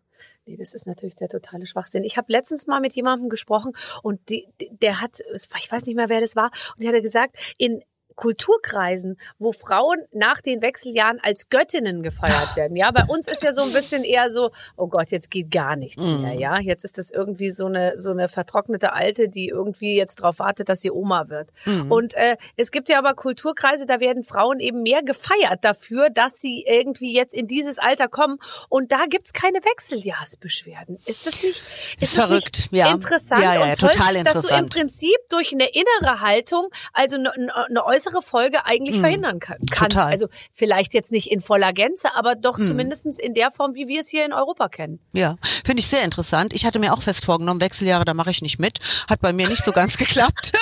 [0.46, 2.04] Nee, das ist natürlich der totale Schwachsinn.
[2.04, 6.08] Ich habe letztens mal mit jemandem gesprochen und die, der hat, ich weiß nicht mehr,
[6.08, 7.82] wer das war, und der hat gesagt, in
[8.18, 12.76] Kulturkreisen, wo Frauen nach den Wechseljahren als Göttinnen gefeiert werden.
[12.76, 15.76] Ja, bei uns ist ja so ein bisschen eher so, oh Gott, jetzt geht gar
[15.76, 16.22] nichts mm.
[16.22, 16.34] mehr.
[16.34, 20.40] Ja, jetzt ist das irgendwie so eine so eine vertrocknete Alte, die irgendwie jetzt darauf
[20.40, 21.50] wartet, dass sie Oma wird.
[21.64, 21.92] Mm.
[21.92, 26.40] Und äh, es gibt ja aber Kulturkreise, da werden Frauen eben mehr gefeiert dafür, dass
[26.40, 28.38] sie irgendwie jetzt in dieses Alter kommen.
[28.68, 30.98] Und da gibt's keine Wechseljahrsbeschwerden.
[31.06, 31.62] Ist das nicht?
[32.00, 32.90] Ist, verrückt, ja.
[32.90, 34.44] Interessant ja, ja, und toll, total interessant.
[34.44, 38.96] dass du im Prinzip durch eine innere Haltung, also eine, eine äußere größere Folge eigentlich
[38.96, 39.00] mhm.
[39.00, 39.96] verhindern kann, kannst.
[39.96, 40.12] Total.
[40.12, 42.64] Also vielleicht jetzt nicht in voller Gänze, aber doch mhm.
[42.64, 45.00] zumindestens in der Form, wie wir es hier in Europa kennen.
[45.12, 46.52] Ja, finde ich sehr interessant.
[46.52, 48.78] Ich hatte mir auch fest vorgenommen, Wechseljahre, da mache ich nicht mit.
[49.08, 50.52] Hat bei mir nicht so ganz geklappt.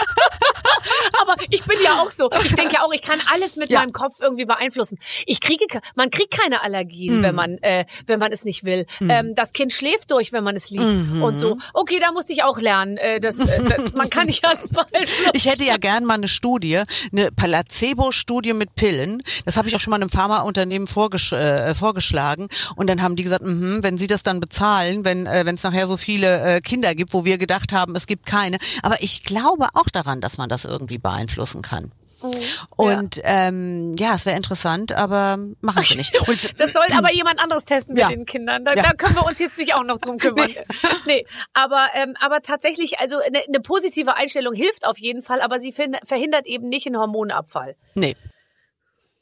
[1.21, 2.31] Aber ich bin ja auch so.
[2.45, 3.81] Ich denke ja auch, ich kann alles mit ja.
[3.81, 4.99] meinem Kopf irgendwie beeinflussen.
[5.27, 5.65] Ich kriege,
[5.95, 7.23] man kriegt keine Allergien, mm.
[7.23, 8.87] wenn man, äh, wenn man es nicht will.
[9.01, 9.11] Mm.
[9.11, 11.23] Ähm, das Kind schläft durch, wenn man es liebt mm -hmm.
[11.23, 11.59] und so.
[11.75, 12.97] Okay, da musste ich auch lernen.
[12.97, 15.31] Äh, das, äh, das, man kann nicht alles beeinflussen.
[15.35, 19.23] Ich hätte ja gern mal eine Studie, eine Placebo-Studie mit Pillen.
[19.45, 22.49] Das habe ich auch schon mal einem Pharmaunternehmen vorgesch äh, vorgeschlagen.
[22.77, 25.87] Und dann haben die gesagt, mh, wenn sie das dann bezahlen, wenn äh, es nachher
[25.87, 28.59] so viele äh, Kinder gibt, wo wir gedacht haben, es gibt keine.
[28.83, 31.93] Aber ich glaube auch daran, dass man das irgendwie beeinflussen kann.
[32.23, 32.33] Mhm.
[32.77, 36.17] Und ja, ähm, ja es wäre interessant, aber machen sie nicht.
[36.29, 38.09] Und, das soll aber jemand anderes testen mit ja.
[38.09, 38.65] den Kindern.
[38.65, 38.83] Da, ja.
[38.83, 40.49] da, können wir uns jetzt nicht auch noch drum kümmern.
[40.49, 40.65] Nee,
[41.07, 45.61] nee aber, ähm, aber tatsächlich, also eine, eine positive Einstellung hilft auf jeden Fall, aber
[45.61, 47.77] sie verhindert eben nicht einen Hormonabfall.
[47.95, 48.17] Nee.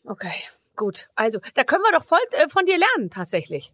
[0.04, 0.32] Okay.
[0.76, 3.72] Gut, also da können wir doch voll äh, von dir lernen tatsächlich.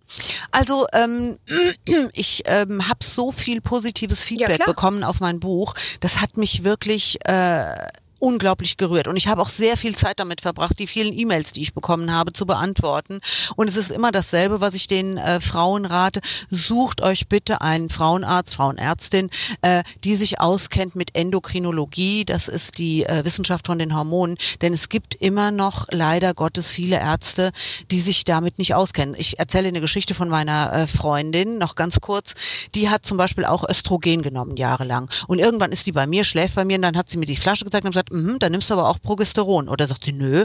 [0.53, 1.39] Also ähm,
[2.13, 5.75] ich ähm, habe so viel positives Feedback ja, bekommen auf mein Buch.
[6.01, 7.87] Das hat mich wirklich äh,
[8.21, 9.09] unglaublich gerührt.
[9.09, 12.13] Und ich habe auch sehr viel Zeit damit verbracht, die vielen E-Mails, die ich bekommen
[12.13, 13.21] habe, zu beantworten.
[13.57, 16.21] Und es ist immer dasselbe, was ich den äh, Frauen rate.
[16.51, 19.31] Sucht euch bitte einen Frauenarzt, Frauenärztin,
[19.63, 22.25] äh, die sich auskennt mit Endokrinologie.
[22.25, 24.37] Das ist die äh, Wissenschaft von den Hormonen.
[24.61, 27.51] Denn es gibt immer noch leider Gottes viele Ärzte,
[27.91, 29.15] die sich damit nicht auskennen.
[29.19, 32.35] Ich erzähle eine Geschichte von meiner äh, Freundin, noch ganz kurz.
[32.75, 35.11] Die hat zum Beispiel auch Östrogen genommen, jahrelang.
[35.27, 37.37] Und irgendwann ist die bei mir, schläft bei mir und dann hat sie mir die
[37.37, 39.69] Flasche gezeigt und gesagt, mhm, dann nimmst du aber auch Progesteron.
[39.69, 40.45] Oder sagt sie, nö.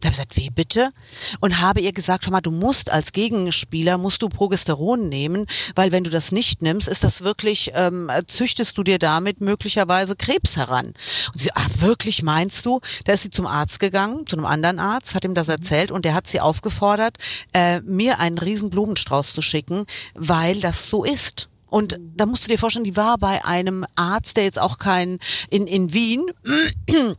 [0.00, 0.90] Da habe ich gesagt, wie bitte?
[1.40, 5.92] Und habe ihr gesagt, hör mal, du musst als Gegenspieler, musst du Progesteron nehmen, weil
[5.92, 10.56] wenn du das nicht nimmst, ist das wirklich, ähm, züchtest du dir damit möglicherweise Krebs
[10.56, 10.86] heran.
[10.86, 12.80] Und sie, ah, wirklich meinst du?
[13.04, 16.04] Da ist sie zum Arzt gegangen, zu einem anderen Arzt, hat ihm das erzählt und
[16.04, 17.16] der hat sie aufgefordert,
[17.52, 21.48] äh, mir einen riesen Blumenstrauß zu schicken, weil das so ist.
[21.74, 25.18] Und da musst du dir vorstellen, die war bei einem Arzt, der jetzt auch kein,
[25.50, 26.24] in, in Wien,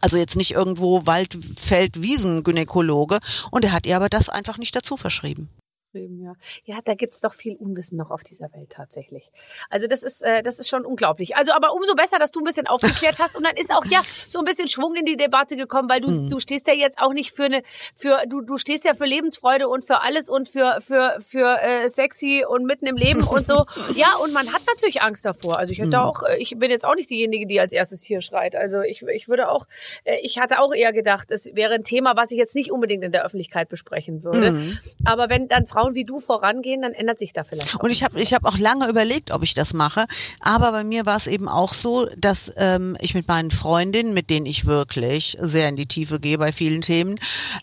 [0.00, 3.20] also jetzt nicht irgendwo Waldfeld, Wiesen Gynäkologe
[3.52, 5.48] und er hat ihr aber das einfach nicht dazu verschrieben
[5.94, 6.34] geschrieben, ja.
[6.64, 9.30] Ja, da gibt's doch viel Unwissen noch auf dieser Welt tatsächlich.
[9.70, 11.36] Also das ist, äh, das ist schon unglaublich.
[11.36, 14.00] Also aber umso besser, dass du ein bisschen aufgeklärt hast und dann ist auch ja
[14.28, 16.28] so ein bisschen Schwung in die Debatte gekommen, weil du, mhm.
[16.28, 17.62] du stehst ja jetzt auch nicht für eine,
[17.94, 21.88] für du, du stehst ja für Lebensfreude und für alles und für für für äh,
[21.88, 23.64] sexy und mitten im Leben und so.
[23.94, 25.58] Ja, und man hat natürlich Angst davor.
[25.58, 25.94] Also ich hätte mhm.
[25.94, 28.56] auch, äh, ich bin jetzt auch nicht diejenige, die als erstes hier schreit.
[28.56, 29.66] Also ich, ich würde auch,
[30.04, 33.04] äh, ich hatte auch eher gedacht, es wäre ein Thema, was ich jetzt nicht unbedingt
[33.04, 34.52] in der Öffentlichkeit besprechen würde.
[34.52, 34.78] Mhm.
[35.04, 37.76] Aber wenn dann Frauen Frauen wie du vorangehen, dann ändert sich da vielleicht.
[37.76, 40.04] Und ich habe ich habe auch lange überlegt, ob ich das mache,
[40.40, 44.30] aber bei mir war es eben auch so, dass ähm, ich mit meinen Freundinnen, mit
[44.30, 47.16] denen ich wirklich sehr in die Tiefe gehe bei vielen Themen,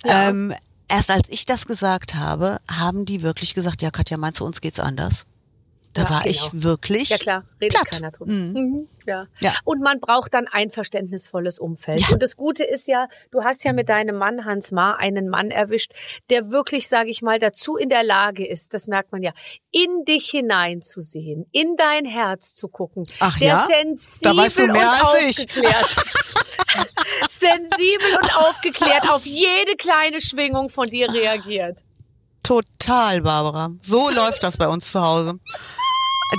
[0.05, 0.29] ja.
[0.29, 0.53] ähm,
[0.87, 4.61] erst als ich das gesagt habe, haben die wirklich gesagt, ja Katja, meinst du, uns
[4.61, 5.25] geht's anders?
[5.93, 6.31] Da ja, war genau.
[6.31, 7.09] ich wirklich.
[7.09, 7.91] Ja klar, redet platt.
[7.91, 8.31] keiner drüber.
[8.31, 8.53] Mhm.
[8.53, 9.27] Mhm, ja.
[9.39, 9.53] ja.
[9.65, 11.99] Und man braucht dann ein verständnisvolles Umfeld.
[11.99, 12.09] Ja.
[12.13, 15.51] Und das Gute ist ja, du hast ja mit deinem Mann Hans Ma einen Mann
[15.51, 15.91] erwischt,
[16.29, 19.33] der wirklich, sage ich mal, dazu in der Lage ist, das merkt man ja,
[19.71, 23.05] in dich hineinzusehen, in dein Herz zu gucken.
[23.19, 23.67] Ach der ja?
[23.67, 25.95] sensibel da weißt du mehr und als aufgeklärt.
[27.29, 31.79] sensibel und aufgeklärt auf jede kleine Schwingung von dir reagiert.
[32.43, 33.71] Total, Barbara.
[33.81, 35.39] So läuft das bei uns zu Hause.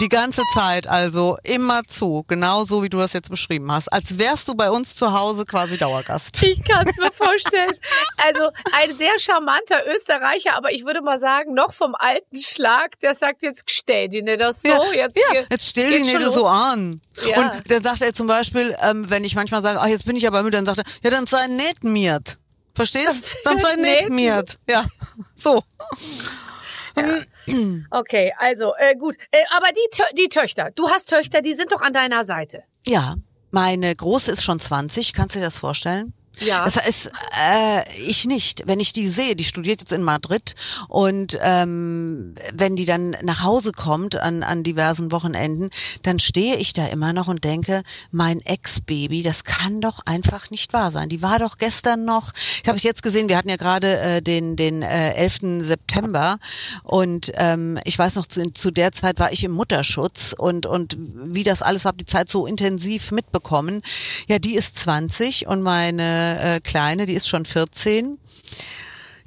[0.00, 3.92] Die ganze Zeit, also immer zu, genau so wie du das jetzt beschrieben hast.
[3.92, 6.42] Als wärst du bei uns zu Hause quasi Dauergast.
[6.42, 7.72] Ich kann es mir vorstellen.
[8.16, 13.14] Also ein sehr charmanter Österreicher, aber ich würde mal sagen, noch vom alten Schlag, der
[13.14, 14.68] sagt jetzt, stell dir nicht das so.
[14.68, 17.00] Ja, jetzt, ja, jetzt stell dich nicht so an.
[17.26, 17.40] Ja.
[17.40, 20.26] Und dann sagt er zum Beispiel, ähm, wenn ich manchmal sage, ach, jetzt bin ich
[20.26, 22.38] aber müde, dann sagt er, ja, dann sei nett miert.
[22.74, 23.37] Verstehst?
[23.44, 24.57] Dann sei nett miert.
[24.68, 24.87] Ja,
[25.35, 25.62] so.
[27.90, 29.16] Okay, also äh, gut.
[29.31, 32.62] Äh, aber die, Tö die Töchter, du hast Töchter, die sind doch an deiner Seite.
[32.87, 33.16] Ja,
[33.50, 36.14] meine Große ist schon 20, kannst du dir das vorstellen?
[36.40, 36.64] Ja.
[36.64, 38.62] Das heißt, äh, ich nicht.
[38.66, 40.55] Wenn ich die sehe, die studiert jetzt in Madrid
[40.88, 45.71] und ähm, wenn die dann nach Hause kommt an, an diversen Wochenenden,
[46.03, 50.73] dann stehe ich da immer noch und denke, mein Ex-Baby, das kann doch einfach nicht
[50.73, 51.09] wahr sein.
[51.09, 54.23] Die war doch gestern noch, ich habe es jetzt gesehen, wir hatten ja gerade äh,
[54.23, 55.66] den, den äh, 11.
[55.66, 56.38] September
[56.83, 60.97] und ähm, ich weiß noch, zu, zu der Zeit war ich im Mutterschutz und, und
[60.99, 63.83] wie das alles, habe die Zeit so intensiv mitbekommen.
[64.29, 68.18] Ja, die ist 20 und meine äh, Kleine, die ist schon 14.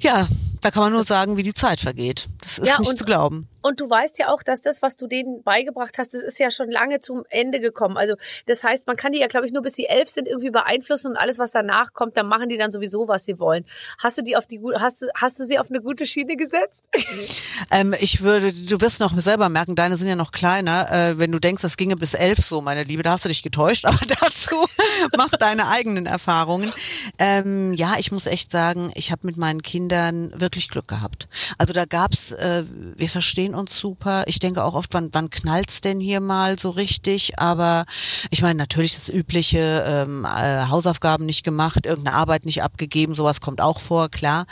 [0.00, 0.28] Ja,
[0.66, 2.26] da kann man nur sagen, wie die Zeit vergeht.
[2.42, 3.46] Das ist Ja, nicht und- zu glauben.
[3.62, 6.52] Und du weißt ja auch, dass das, was du denen beigebracht hast, das ist ja
[6.52, 7.96] schon lange zum Ende gekommen.
[7.96, 8.14] Also
[8.46, 11.08] das heißt, man kann die ja, glaube ich, nur bis sie elf sind irgendwie beeinflussen
[11.08, 13.64] und alles, was danach kommt, dann machen die dann sowieso, was sie wollen.
[13.98, 16.84] Hast du die auf die hast du, hast du sie auf eine gute Schiene gesetzt?
[17.72, 20.88] Ähm, ich würde, du wirst noch selber merken, deine sind ja noch kleiner.
[20.92, 23.42] Äh, wenn du denkst, das ginge bis elf so, meine Liebe, da hast du dich
[23.42, 23.84] getäuscht.
[23.86, 24.66] Aber dazu
[25.16, 26.70] mach deine eigenen Erfahrungen.
[27.18, 31.28] Ähm, ja, ich muss echt sagen, ich habe mit meinen Kindern wirklich Glück gehabt.
[31.58, 32.64] Also da gab's, äh,
[32.96, 34.24] wir verstehen uns super.
[34.26, 37.38] Ich denke auch oft, wann, wann knallt's denn hier mal so richtig?
[37.38, 37.84] Aber
[38.30, 43.40] ich meine, natürlich das übliche, ähm, äh, Hausaufgaben nicht gemacht, irgendeine Arbeit nicht abgegeben, sowas
[43.40, 44.46] kommt auch vor, klar.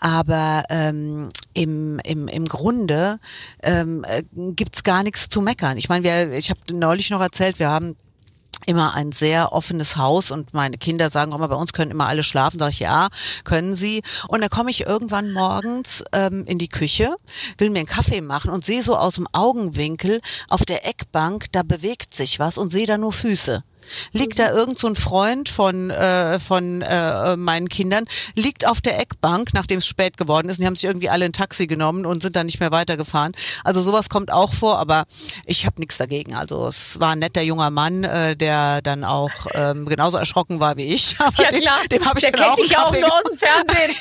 [0.00, 3.18] Aber ähm, im, im, im Grunde
[3.62, 5.78] ähm, äh, gibt's gar nichts zu meckern.
[5.78, 7.96] Ich meine, wir, ich habe neulich noch erzählt, wir haben
[8.66, 12.06] immer ein sehr offenes Haus und meine Kinder sagen auch immer, bei uns können immer
[12.06, 12.58] alle schlafen.
[12.58, 13.08] Sag ich, ja,
[13.44, 14.02] können sie.
[14.28, 17.14] Und dann komme ich irgendwann morgens ähm, in die Küche,
[17.58, 21.62] will mir einen Kaffee machen und sehe so aus dem Augenwinkel auf der Eckbank, da
[21.62, 23.62] bewegt sich was und sehe da nur Füße.
[24.12, 28.98] Liegt da irgend so ein Freund von äh, von äh, meinen Kindern, liegt auf der
[29.00, 32.06] Eckbank, nachdem es spät geworden ist, und die haben sich irgendwie alle ein Taxi genommen
[32.06, 33.32] und sind dann nicht mehr weitergefahren.
[33.64, 35.04] Also sowas kommt auch vor, aber
[35.46, 36.34] ich habe nichts dagegen.
[36.34, 40.76] Also es war ein netter junger Mann, äh, der dann auch ähm, genauso erschrocken war
[40.76, 41.16] wie ich.
[41.24, 43.24] Aber Ja dem, klar, dem habe ich der kennt auch dich ja auch nur aus
[43.24, 43.94] dem Fernsehen.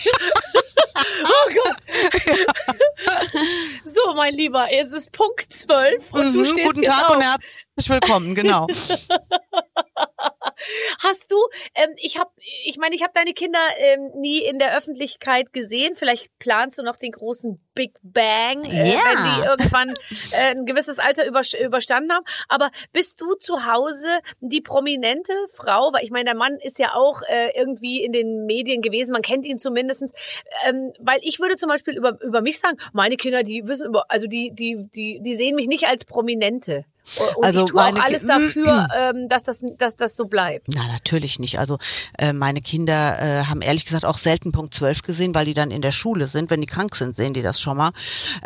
[1.25, 1.77] oh Gott.
[3.85, 7.15] so, mein Lieber, es ist Punkt 12 und du Mhm, stehst Guten jetzt Tag auf.
[7.17, 7.23] und
[7.75, 8.67] herzlich willkommen, genau.
[10.99, 11.35] Hast du,
[11.75, 12.29] ähm, ich habe,
[12.63, 15.93] ich meine, ich habe deine Kinder ähm, nie in der Öffentlichkeit gesehen.
[15.95, 18.99] Vielleicht planst du noch den großen Big Bang, äh, Ja.
[19.03, 19.89] wenn die irgendwann
[20.31, 22.23] äh, ein gewisses Alter über, überstanden haben.
[22.47, 24.07] Aber bist du zu Hause
[24.39, 25.91] die prominente Frau?
[25.91, 29.11] Weil ich meine, der Mann ist ja auch äh, irgendwie in den Medien gewesen.
[29.11, 30.13] Man kennt ihn zumindestens.
[30.65, 34.05] Ähm, weil ich würde zum Beispiel über, über mich sagen, meine Kinder, die wissen über,
[34.09, 36.85] also die, die, die, die sehen mich nicht als Prominente.
[37.35, 40.25] Und Also ich tue auch meine Ki- alles dafür, ähm, dass, das, dass das so
[40.25, 40.67] bleibt.
[40.73, 41.59] Na, natürlich nicht.
[41.59, 41.77] Also
[42.17, 45.69] äh, meine Kinder äh, haben ehrlich gesagt auch selten Punkt 12 gesehen, weil die dann
[45.71, 46.49] in der Schule sind.
[46.49, 47.91] Wenn die krank sind, sehen die das schon mal.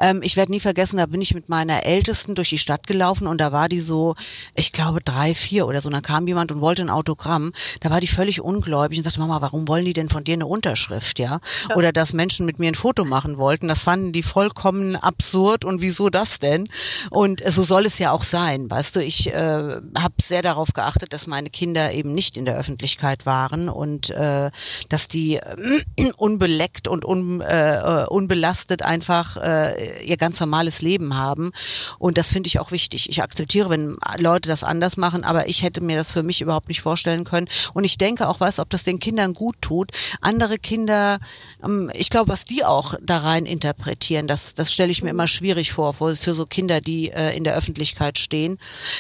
[0.02, 3.28] Ähm, ich werde nie vergessen, da bin ich mit meiner Ältesten durch die Stadt gelaufen
[3.28, 4.15] und da war die so,
[4.56, 5.88] ich glaube drei, vier oder so.
[5.89, 7.52] Und dann kam jemand und wollte ein Autogramm.
[7.82, 10.48] Da war die völlig ungläubig und sagte, Mama, warum wollen die denn von dir eine
[10.48, 11.39] Unterschrift, ja?
[11.76, 13.67] Oder dass Menschen mit mir ein Foto machen wollten.
[13.67, 16.63] Das fanden die vollkommen absurd und wieso das denn?
[17.12, 19.03] Und äh, so soll es ja auch sein, weißt du.
[19.03, 23.69] Ich äh, habe sehr darauf geachtet, dass meine Kinder eben nicht in der Öffentlichkeit waren
[23.69, 24.51] und äh,
[24.89, 31.15] dass die äh, unbeleckt und un, äh, äh, unbelastet einfach äh, ihr ganz normales Leben
[31.15, 31.51] haben.
[31.99, 33.10] Und das finde ich auch wichtig.
[33.10, 36.69] Ich akzeptiere, wenn Leute das anders machen, aber ich hätte mir das für mich überhaupt
[36.69, 37.47] nicht vorstellen können.
[37.73, 39.91] Und ich denke auch, was, ob das den Kindern gut tut.
[40.21, 41.19] Andere Kinder,
[41.63, 45.27] ähm, ich glaube, was die auch da rein interpretieren, das, das stelle ich mir immer
[45.27, 48.37] schwierig vor, für, für so Kinder, die äh, in der Öffentlichkeit stehen.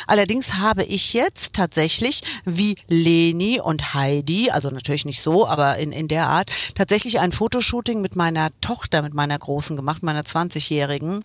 [0.07, 5.91] Allerdings habe ich jetzt tatsächlich, wie Leni und Heidi, also natürlich nicht so, aber in,
[5.91, 11.23] in der Art, tatsächlich ein Fotoshooting mit meiner Tochter, mit meiner Großen gemacht, meiner 20-Jährigen,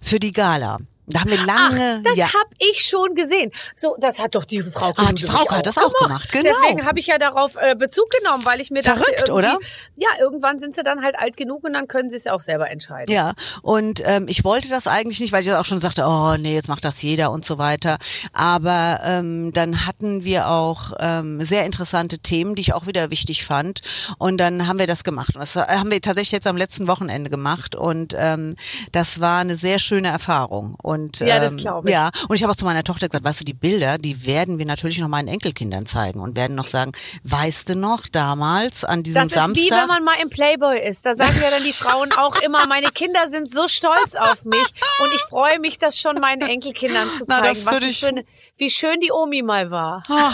[0.00, 0.78] für die Gala.
[1.10, 1.98] Da haben wir lange.
[1.98, 2.26] Ach, das ja.
[2.26, 3.50] hab ich schon gesehen.
[3.76, 6.44] So, das hat doch die Frau Ah, die Frauke hat das auch gemacht, genau.
[6.44, 9.58] Deswegen habe ich ja darauf äh, Bezug genommen, weil ich mir dachte, Verrückt, irgendwie, oder?
[9.96, 12.42] Ja, irgendwann sind sie dann halt alt genug und dann können sie es ja auch
[12.42, 13.12] selber entscheiden.
[13.12, 16.54] Ja, und ähm, ich wollte das eigentlich nicht, weil ich auch schon sagte, oh nee,
[16.54, 17.98] jetzt macht das jeder und so weiter.
[18.32, 23.44] Aber ähm, dann hatten wir auch ähm, sehr interessante Themen, die ich auch wieder wichtig
[23.44, 23.80] fand.
[24.18, 25.34] Und dann haben wir das gemacht.
[25.34, 27.74] Und das haben wir tatsächlich jetzt am letzten Wochenende gemacht.
[27.74, 28.54] Und ähm,
[28.92, 30.76] das war eine sehr schöne Erfahrung.
[30.82, 31.94] Und, Ja, das ähm, glaube ich.
[31.94, 34.58] Ja, und ich habe auch zu meiner Tochter gesagt, weißt du, die Bilder, die werden
[34.58, 36.92] wir natürlich noch meinen Enkelkindern zeigen und werden noch sagen,
[37.24, 39.64] weißt du noch damals an diesem Das ist Samstag?
[39.64, 41.04] wie wenn man mal im Playboy ist.
[41.06, 44.66] Da sagen ja dann die Frauen auch immer, meine Kinder sind so stolz auf mich
[45.02, 48.24] und ich freue mich, das schon meinen Enkelkindern zu Na, zeigen, das was ich- eine,
[48.56, 50.02] wie schön die Omi mal war.
[50.08, 50.32] Ah,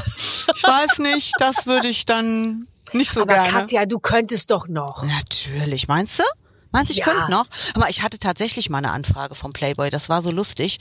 [0.55, 3.51] ich weiß nicht, das würde ich dann nicht so Aber gerne.
[3.51, 5.03] Katja, du könntest doch noch.
[5.05, 6.23] Natürlich, meinst du?
[6.75, 7.05] Meinst du, ich Ja.
[7.07, 7.47] könnte noch?
[7.75, 10.79] Aber ich hatte tatsächlich mal eine Anfrage vom Playboy, das war so lustig.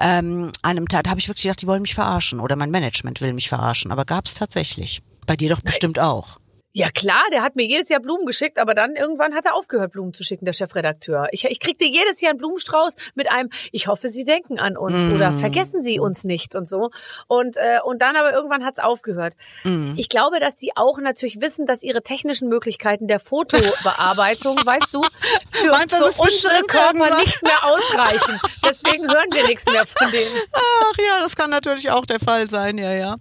[0.00, 3.20] Ähm, an einem Tag habe ich wirklich gedacht, die wollen mich verarschen oder mein Management
[3.20, 5.00] will mich verarschen, aber gab's tatsächlich.
[5.26, 6.38] Bei dir doch bestimmt auch.
[6.74, 9.92] Ja klar, der hat mir jedes Jahr Blumen geschickt, aber dann irgendwann hat er aufgehört,
[9.92, 11.28] Blumen zu schicken, der Chefredakteur.
[11.32, 15.04] Ich, ich kriegte jedes Jahr einen Blumenstrauß mit einem, ich hoffe, Sie denken an uns
[15.06, 15.12] Mm.
[15.14, 16.90] oder vergessen Sie uns nicht und so.
[17.26, 19.34] Und, äh, und dann aber irgendwann hat's aufgehört.
[19.64, 19.94] Mhm.
[19.98, 25.02] Ich glaube, dass die auch natürlich wissen, dass ihre technischen Möglichkeiten der Fotobearbeitung, weißt du,
[25.50, 27.18] für, Meinst für unsere Körper irgendwas?
[27.18, 28.40] nicht mehr ausreichen.
[28.64, 30.40] Deswegen hören wir nichts mehr von denen.
[30.52, 33.16] Ach ja, das kann natürlich auch der Fall sein, ja, ja.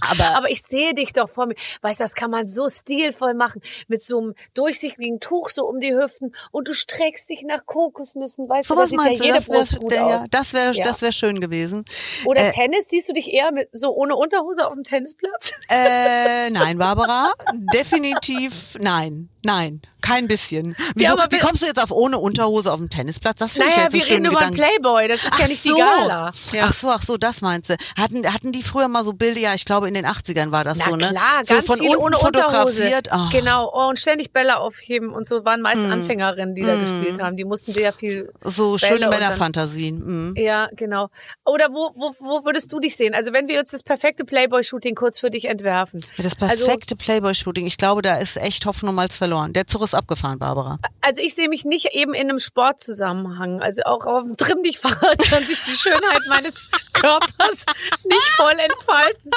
[0.00, 1.54] Aber, Aber ich sehe dich doch vor mir.
[1.82, 3.62] Weißt du, das kann man so stilvoll machen.
[3.88, 8.48] Mit so einem durchsichtigen Tuch so um die Hüften und du streckst dich nach Kokosnüssen.
[8.48, 9.98] Weißt sowas du, da sieht meinst ja du, jede das Brust gut aus.
[10.22, 10.84] ja, das wäre Ja.
[10.84, 11.84] das wäre schön gewesen.
[12.24, 15.52] Oder äh, Tennis, siehst du dich eher mit so ohne Unterhose auf dem Tennisplatz?
[15.68, 17.32] Äh, nein, Barbara,
[17.72, 20.76] definitiv nein, nein, kein bisschen.
[20.94, 23.38] Wieso, aber wie kommst du jetzt auf ohne Unterhose auf dem Tennisplatz?
[23.38, 24.80] Das finde ich Naja, jetzt wir einen reden über einen Gedanken.
[24.82, 25.08] Playboy.
[25.08, 25.74] Das ist ja Ach nicht so.
[25.74, 26.30] die Gala.
[26.52, 26.64] Ja.
[26.66, 27.76] Ach so, ach so, das meinst du.
[27.98, 30.78] Hatten, hatten die früher mal so Bilder, ja, ich glaube in den 80ern war das
[30.78, 31.08] Na so, ne?
[31.08, 32.44] klar, so ganz von viel unten ohne Unterhose.
[32.46, 33.12] fotografiert.
[33.12, 33.28] Ah.
[33.32, 35.90] Genau, oh, und ständig Bälle aufheben und so waren meist Mm.
[35.92, 36.80] Anfängerinnen, die da Mm.
[36.80, 37.36] gespielt haben.
[37.36, 40.30] Die mussten sehr viel So Bälle schöne Männerfantasien.
[40.30, 40.34] Mhm.
[40.36, 41.08] Ja, genau.
[41.44, 43.14] Oder wo, wo, wo würdest du dich sehen?
[43.14, 46.00] Also wenn wir jetzt das perfekte Playboy-Shooting kurz für dich entwerfen.
[46.16, 47.66] Ja, Das Also- perfekte Playboy-Shooting.
[47.66, 49.52] Ich glaube, da ist echt Hoffnung mal verloren.
[49.52, 50.78] Der Zug ist abgefahren, Barbara.
[51.00, 53.60] Also ich sehe mich nicht eben in einem Sportzusammenhang.
[53.60, 57.64] Also auch auf dem Trimm-dich-Fahrrad kann sich die Schönheit meines Körpers
[58.04, 59.30] nicht voll entfalten.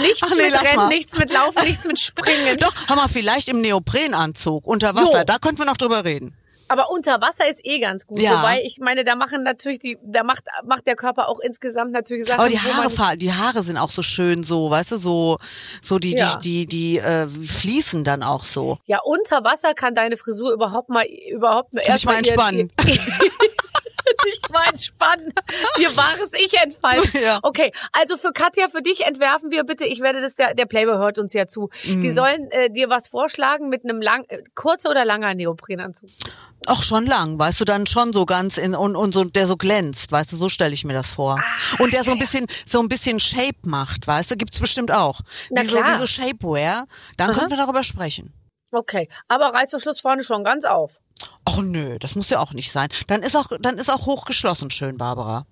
[0.00, 0.88] Nichts Ach nee, mit Rennen, mal.
[0.88, 2.56] nichts mit Laufen, nichts mit Springen.
[2.58, 5.18] Doch, haben wir vielleicht im Neoprenanzug unter Wasser.
[5.20, 5.24] So.
[5.24, 6.36] Da könnten wir noch drüber reden.
[6.68, 8.20] Aber unter Wasser ist eh ganz gut.
[8.20, 8.38] Ja.
[8.38, 12.24] Wobei ich meine, da machen natürlich die, da macht, macht der Körper auch insgesamt natürlich
[12.26, 12.40] Sachen.
[12.40, 15.38] Aber die Haare, die Haare sind auch so schön, so, weißt du, so,
[15.82, 16.36] so die, Ja.
[16.36, 18.78] die, die, die äh, fließen dann auch so.
[18.86, 22.72] Ja, unter Wasser kann deine Frisur überhaupt mal, überhaupt mal Sich erst mal entspannen.
[24.22, 25.32] sich mal entspannen.
[25.78, 27.10] Ihr wahres Ich entfalten.
[27.24, 27.38] Ja.
[27.42, 30.96] Okay, also für Katja, für dich entwerfen wir bitte, ich werde das, der, der Playboy
[30.96, 31.70] hört uns ja zu.
[31.84, 32.02] Mhm.
[32.02, 36.10] Die sollen äh, dir was vorschlagen mit einem lang, äh, kurzer oder langer Neoprenanzug.
[36.66, 39.56] Auch schon lang, weißt du, dann schon so ganz in und, und so der so
[39.56, 41.38] glänzt, weißt du, so stelle ich mir das vor.
[41.38, 44.90] Ah, und der so ein bisschen so ein bisschen Shape macht, weißt du, gibt's bestimmt
[44.90, 45.20] auch.
[45.50, 45.92] Na die so klar.
[45.92, 47.38] diese Shapewear, dann Aha.
[47.38, 48.32] können wir darüber sprechen.
[48.72, 51.00] Okay, aber Reißverschluss vorne schon ganz auf.
[51.44, 52.88] Ach nö, das muss ja auch nicht sein.
[53.06, 55.46] Dann ist auch dann ist auch hochgeschlossen schön, Barbara.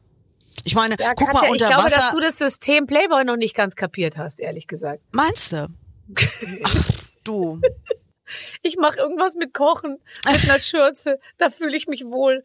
[0.65, 1.97] Ich meine, Ja, guck mal ich unter glaube, Wasser.
[1.97, 5.03] dass du das System Playboy noch nicht ganz kapiert hast, ehrlich gesagt.
[5.13, 5.69] meinst du?
[6.65, 6.75] Ach,
[7.25, 7.61] du.
[8.63, 9.99] Ich mache irgendwas mit Kochen,
[10.31, 12.45] mit einer Schürze, da fühle ich mich wohl.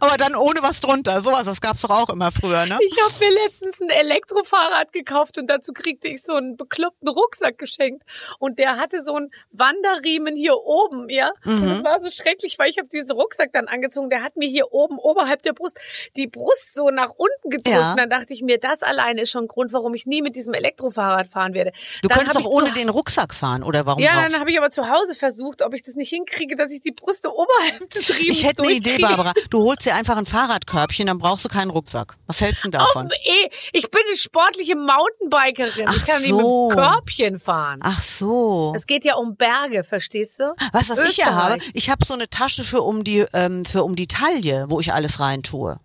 [0.00, 1.20] Aber dann ohne was drunter.
[1.22, 2.78] Sowas, das gab's doch auch immer früher, ne?
[2.80, 7.58] Ich habe mir letztens ein Elektrofahrrad gekauft und dazu kriegte ich so einen bekloppten Rucksack
[7.58, 8.02] geschenkt.
[8.38, 11.30] Und der hatte so einen Wanderriemen hier oben, ja.
[11.44, 11.68] Und Mhm.
[11.70, 14.10] das war so schrecklich, weil ich habe diesen Rucksack dann angezogen.
[14.10, 15.78] Der hat mir hier oben oberhalb der Brust
[16.16, 17.68] die Brust so nach unten gedrückt.
[17.76, 17.92] Ja.
[17.92, 20.36] Und dann dachte ich mir, das alleine ist schon ein Grund, warum ich nie mit
[20.36, 21.72] diesem Elektrofahrrad fahren werde.
[22.02, 24.70] Du Dann könntest doch ohne den Rucksack fahren, oder warum Ja, dann habe ich aber
[24.70, 28.38] zu Hause versucht, ob ich das nicht hinkriege, dass ich die Brüste oberhalb des Riemens
[28.38, 28.98] Ich hätte eine Idee.
[28.98, 29.32] Barbara.
[29.50, 32.16] Du holst dir einfach ein Fahrradkörbchen, dann brauchst du keinen Rucksack.
[32.26, 33.08] Was hältst du denn davon?
[33.10, 35.86] Oh, ich bin eine sportliche Mountainbikerin.
[35.88, 36.68] Ach ich kann nicht so.
[36.68, 37.80] mit dem Körbchen fahren.
[37.82, 38.72] Ach so.
[38.76, 40.44] Es geht ja um Berge, verstehst du?
[40.44, 41.58] Du, was ich ja habe?
[41.74, 44.92] Ich habe so eine Tasche für um die ähm, für um die Taille, wo ich
[44.92, 45.78] alles rein tue.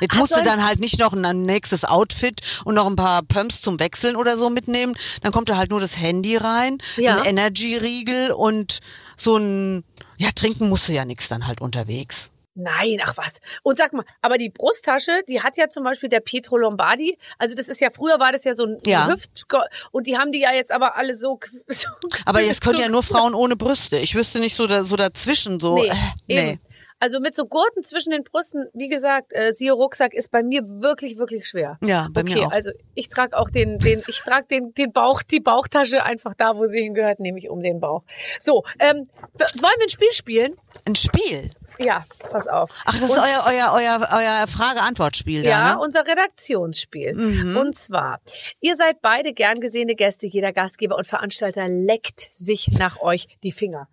[0.00, 2.86] Jetzt Ach, musst du so ein- dann halt nicht noch ein nächstes Outfit und noch
[2.86, 4.94] ein paar Pumps zum Wechseln oder so mitnehmen.
[5.22, 7.18] Dann kommt da halt nur das Handy rein, Ja.
[7.18, 8.80] ein Energy-Riegel und
[9.16, 9.84] so ein,
[10.18, 12.30] ja, trinken musst du ja nix dann halt unterwegs.
[12.56, 13.40] Nein, ach was.
[13.64, 17.18] Und sag mal, aber die Brusttasche, die hat ja zum Beispiel der Pietro Lombardi.
[17.36, 19.08] Also das ist ja, früher war das ja so ein Ja.
[19.08, 19.44] Hüft,
[19.90, 21.40] und die haben die ja jetzt aber alle so.
[21.68, 21.88] so
[22.24, 23.98] Aber jetzt können so ja nur Frauen ohne Brüste.
[23.98, 25.88] Ich wüsste nicht so, da, so dazwischen, so, Nee,
[26.28, 26.60] äh, eben.
[27.00, 30.62] Also mit so Gurten zwischen den Brüsten, wie gesagt, äh, siehe Rucksack, ist bei mir
[30.62, 31.78] wirklich, wirklich schwer.
[31.82, 32.52] Ja, bei okay, mir auch.
[32.52, 36.56] also ich trage auch den, den, ich trage den, den Bauch, die Bauchtasche einfach da,
[36.56, 38.02] wo sie hingehört, nämlich um den Bauch.
[38.40, 40.54] So, ähm, wollen wir ein Spiel spielen?
[40.86, 41.50] Ein Spiel.
[41.78, 42.70] Ja, pass auf.
[42.84, 45.80] Ach, das ist Und- euer, euer, euer, euer Frage-Antwort-Spiel da, Ja, ne?
[45.80, 47.14] unser Redaktionsspiel.
[47.14, 47.56] Mhm.
[47.56, 48.20] Und zwar,
[48.60, 53.50] ihr seid beide gern gesehene Gäste, jeder Gastgeber und Veranstalter leckt sich nach euch die
[53.52, 53.88] Finger.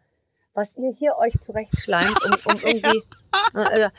[0.53, 3.03] Was ihr hier euch zurechtschleimt, um, um irgendwie.
[3.55, 3.89] Äh, äh,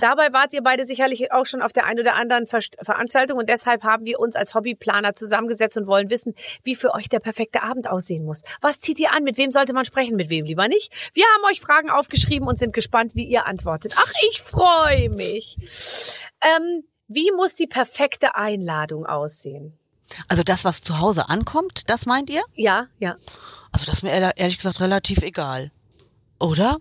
[0.00, 3.48] dabei wart ihr beide sicherlich auch schon auf der einen oder anderen Verst- Veranstaltung und
[3.48, 7.62] deshalb haben wir uns als Hobbyplaner zusammengesetzt und wollen wissen, wie für euch der perfekte
[7.62, 8.42] Abend aussehen muss.
[8.62, 9.22] Was zieht ihr an?
[9.24, 10.16] Mit wem sollte man sprechen?
[10.16, 10.90] Mit wem lieber nicht?
[11.12, 13.92] Wir haben euch Fragen aufgeschrieben und sind gespannt, wie ihr antwortet.
[13.96, 15.56] Ach, ich freue mich.
[16.40, 19.78] Ähm, wie muss die perfekte Einladung aussehen?
[20.28, 22.42] Also das, was zu Hause ankommt, das meint ihr?
[22.54, 23.16] Ja, ja.
[23.72, 25.70] Also das ist mir ehrlich gesagt relativ egal.
[26.40, 26.76] Oder?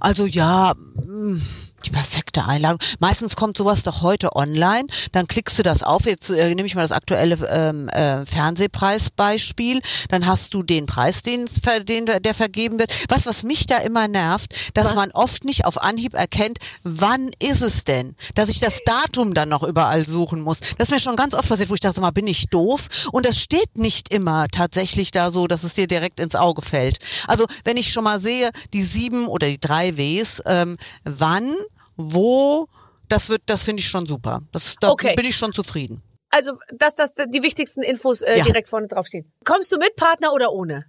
[0.00, 0.72] Also ja,
[1.06, 1.40] mh,
[1.86, 2.78] die perfekte Einladung.
[2.98, 4.86] Meistens kommt sowas doch heute online.
[5.12, 6.06] Dann klickst du das auf.
[6.06, 9.80] Jetzt äh, nehme ich mal das aktuelle ähm, äh, Fernsehpreisbeispiel.
[10.08, 11.46] Dann hast du den Preis, den,
[11.86, 12.92] den der vergeben wird.
[13.08, 14.94] Was, was mich da immer nervt, dass Was?
[14.94, 18.16] man oft nicht auf Anhieb erkennt, wann ist es denn?
[18.34, 20.58] Dass ich das Datum dann noch überall suchen muss.
[20.78, 22.88] Das ist mir schon ganz oft passiert, wo ich dachte, mal, bin ich doof?
[23.12, 26.98] Und das steht nicht immer tatsächlich da so, dass es dir direkt ins Auge fällt.
[27.26, 31.54] Also wenn ich schon mal sehe, die sieben oder die drei Ws, ähm, wann,
[31.96, 32.66] wo,
[33.08, 34.42] das wird, das finde ich schon super.
[34.52, 35.14] Das, da Okay.
[35.14, 36.02] bin ich schon zufrieden.
[36.30, 38.44] Also, dass das die wichtigsten Infos äh, Ja.
[38.44, 39.30] direkt vorne draufstehen.
[39.44, 40.86] Kommst du mit Partner oder ohne?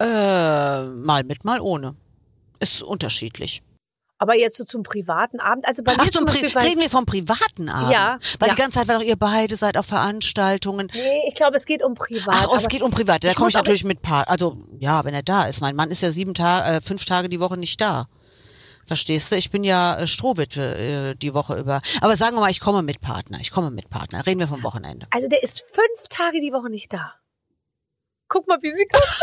[0.00, 0.04] Äh,
[0.84, 1.94] mal mit, mal ohne.
[2.60, 3.62] Ist unterschiedlich.
[4.20, 5.64] Aber jetzt so zum privaten Abend.
[5.64, 7.92] Also bei Ach, mir zum Pri bei, reden wir vom privaten Abend.
[7.92, 8.54] Ja, Weil ja.
[8.56, 10.90] die ganze Zeit, weil doch ihr beide seid auf Veranstaltungen.
[10.92, 12.34] Nee, ich glaube, es geht um privat.
[12.34, 13.28] Ach, oh, es geht um Private.
[13.28, 14.28] Da komme ich natürlich mit Paar.
[14.28, 15.60] Also ja, wenn er da ist.
[15.60, 18.08] Mein Mann ist ja sieben Tage, äh, fünf Tage die Woche nicht da.
[18.88, 19.36] Verstehst du?
[19.36, 21.80] Ich bin ja äh, Strohwitwe äh, die Woche über.
[22.00, 23.38] Aber sagen wir mal, ich komme mit Partner.
[23.40, 24.26] Ich komme mit Partner.
[24.26, 25.06] Reden wir vom Wochenende.
[25.10, 27.14] Also der ist fünf Tage die Woche nicht da.
[28.28, 29.22] Guck mal, wie sie guckt.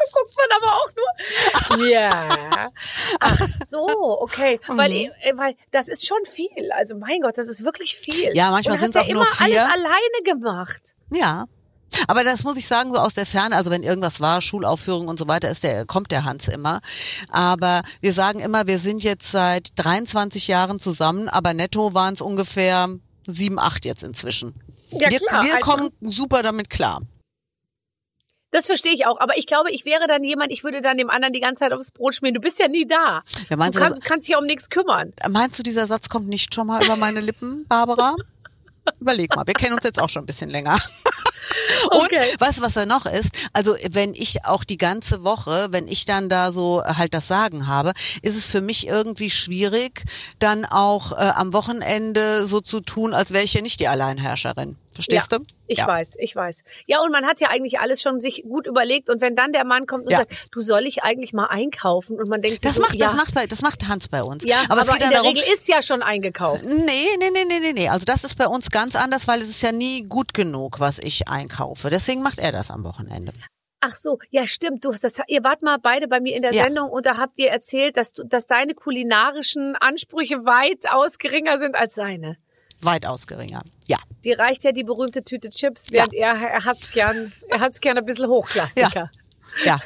[0.00, 1.88] Da guckt man aber auch nur.
[1.90, 2.28] Ja.
[3.20, 3.84] Ach so,
[4.20, 4.60] okay.
[4.68, 5.10] Weil, Mhm.
[5.38, 6.70] weil das ist schon viel.
[6.72, 8.30] Also mein Gott, das ist wirklich viel.
[8.36, 9.46] Ja, manchmal sind's ja auch immer nur vier.
[9.46, 10.82] alles alleine gemacht.
[11.12, 11.46] Ja.
[12.06, 15.18] Aber das muss ich sagen, so aus der Ferne, also wenn irgendwas war, Schulaufführung und
[15.18, 16.80] so weiter, ist der, kommt der Hans immer.
[17.30, 22.20] Aber wir sagen immer, wir sind jetzt seit 23 Jahren zusammen, aber netto waren es
[22.20, 22.88] ungefähr
[23.26, 24.54] sieben, acht jetzt inzwischen.
[24.90, 27.00] Ja, wir klar, wir einfach- kommen super damit klar.
[28.50, 29.20] Das verstehe ich auch.
[29.20, 31.72] Aber ich glaube, ich wäre dann jemand, ich würde dann dem anderen die ganze Zeit
[31.74, 32.34] aufs Brot schmieren.
[32.34, 33.22] Du bist ja nie da.
[33.50, 35.12] Ja, Du kann, kannst dich ja um nichts kümmern.
[35.16, 38.14] das- meinst du, dieser Satz kommt nicht schon mal über meine Lippen, Barbara?
[39.00, 40.78] Überleg mal, wir kennen uns jetzt auch schon ein bisschen länger.
[41.90, 42.32] Okay.
[42.32, 43.30] Und weißt du, was da noch ist?
[43.52, 47.66] Also wenn ich auch die ganze Woche, wenn ich dann da so halt das Sagen
[47.66, 50.04] habe, ist es für mich irgendwie schwierig,
[50.38, 54.76] dann auch äh, am Wochenende so zu tun, als wäre ich ja nicht die Alleinherrscherin.
[54.92, 55.44] Verstehst ja, du?
[55.66, 55.86] Ich ja.
[55.86, 56.62] weiß, ich weiß.
[56.86, 59.10] Ja, und man hat ja eigentlich alles schon sich gut überlegt.
[59.10, 60.18] Und wenn dann der Mann kommt und Ja.
[60.18, 62.18] sagt, du soll ich eigentlich mal einkaufen?
[62.18, 64.22] Und man denkt sich Das so, macht, ja, das macht, bei, das macht Hans bei
[64.22, 64.44] uns.
[64.44, 66.64] ja, aber, aber, es geht in dann der darum, Regel ist ja schon eingekauft.
[66.64, 66.74] Nee,
[67.18, 67.88] nee, nee, nee, nee, nee.
[67.88, 70.98] Also das ist bei uns ganz anders, weil es ist ja nie gut genug, was
[70.98, 71.90] ich einkaufe.
[71.90, 73.32] Deswegen macht er das am Wochenende.
[73.80, 74.84] Ach so, ja stimmt.
[74.84, 76.64] Du hast das, ihr wart mal beide bei mir in der Ja.
[76.64, 81.76] Sendung und da habt ihr erzählt, dass du, dass deine kulinarischen Ansprüche weitaus geringer sind
[81.76, 82.38] als seine.
[82.80, 83.62] Weitaus geringer.
[83.86, 83.98] Ja.
[84.24, 87.98] Die reicht ja die berühmte Tüte Chips, während er, er hat's gern, er hat's gern
[87.98, 89.10] ein bisschen Hochklassiker.
[89.64, 89.78] Ja.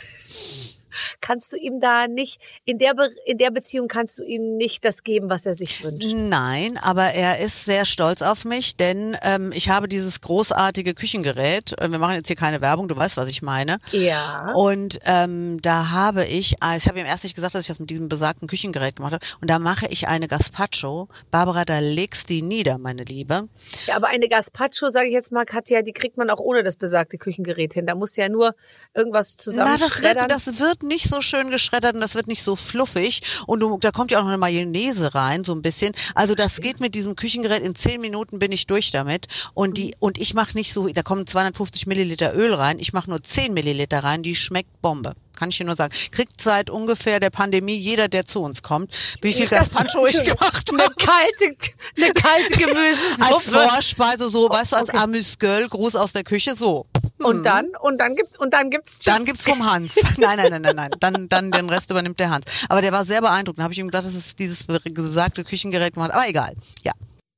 [1.21, 4.85] Kannst du ihm da nicht, in der, Be in der Beziehung kannst du ihm nicht
[4.85, 6.13] das geben, was er sich wünscht?
[6.15, 11.75] Nein, aber er ist sehr stolz auf mich, denn ähm, ich habe dieses großartige Küchengerät.
[11.81, 13.79] Äh, Wir machen jetzt hier keine Werbung, du weißt, was ich meine.
[13.93, 14.53] Ja.
[14.55, 17.79] Und ähm, da habe ich, ah, ich habe ihm erst nicht gesagt, dass ich das
[17.79, 19.25] mit diesem besagten Küchengerät gemacht habe.
[19.41, 21.09] Und da mache ich eine Gazpacho.
[21.31, 23.49] Barbara, da legst die nieder, meine Liebe.
[23.87, 26.77] Ja, aber eine Gazpacho, sage ich jetzt mal, Katja, die kriegt man auch ohne das
[26.77, 27.87] besagte Küchengerät hin.
[27.87, 28.55] Da muss ja nur
[28.95, 30.27] irgendwas Na, zusammenschreddern.
[30.29, 33.23] das wird, das wird nicht so schön geschreddert und das wird nicht so fluffig.
[33.47, 35.93] Und du, da kommt ja auch noch eine Mayonnaise rein, so ein bisschen.
[36.15, 37.63] Also das geht mit diesem Küchengerät.
[37.63, 39.27] In zehn Minuten bin ich durch damit.
[39.55, 42.79] Und die, und ich mache nicht so, da kommen 250 Milliliter Öl rein.
[42.79, 44.23] Ich mache nur 10 Milliliter rein.
[44.23, 45.15] Die schmeckt Bombe.
[45.37, 45.95] Kann ich dir nur sagen.
[46.11, 50.71] Kriegt seit ungefähr der Pandemie jeder, der zu uns kommt, wie viel Gazpacho ich gemacht
[50.73, 50.95] eine habe.
[50.95, 51.57] kalte,
[51.97, 53.35] eine kalte Gemüsesuppe.
[53.35, 54.99] Als Vorspeise, so, weißt du, als Okay.
[54.99, 56.87] Amüsgöl, Gruß aus der Küche, so.
[57.19, 59.05] und dann, und dann gibt, und dann gibt's Chips.
[59.05, 59.93] Dann gibt's vom Hans.
[60.19, 60.91] Nein, nein, nein, nein, nein.
[61.01, 62.45] Dann, dann den Rest übernimmt der Hans.
[62.69, 63.59] Aber der war sehr beeindruckt.
[63.59, 66.11] Dann habe ich ihm gesagt, dass es dieses besagte Küchengerät gemacht.
[66.13, 66.19] hat.
[66.19, 66.55] Aber egal.
[66.83, 66.93] Ja.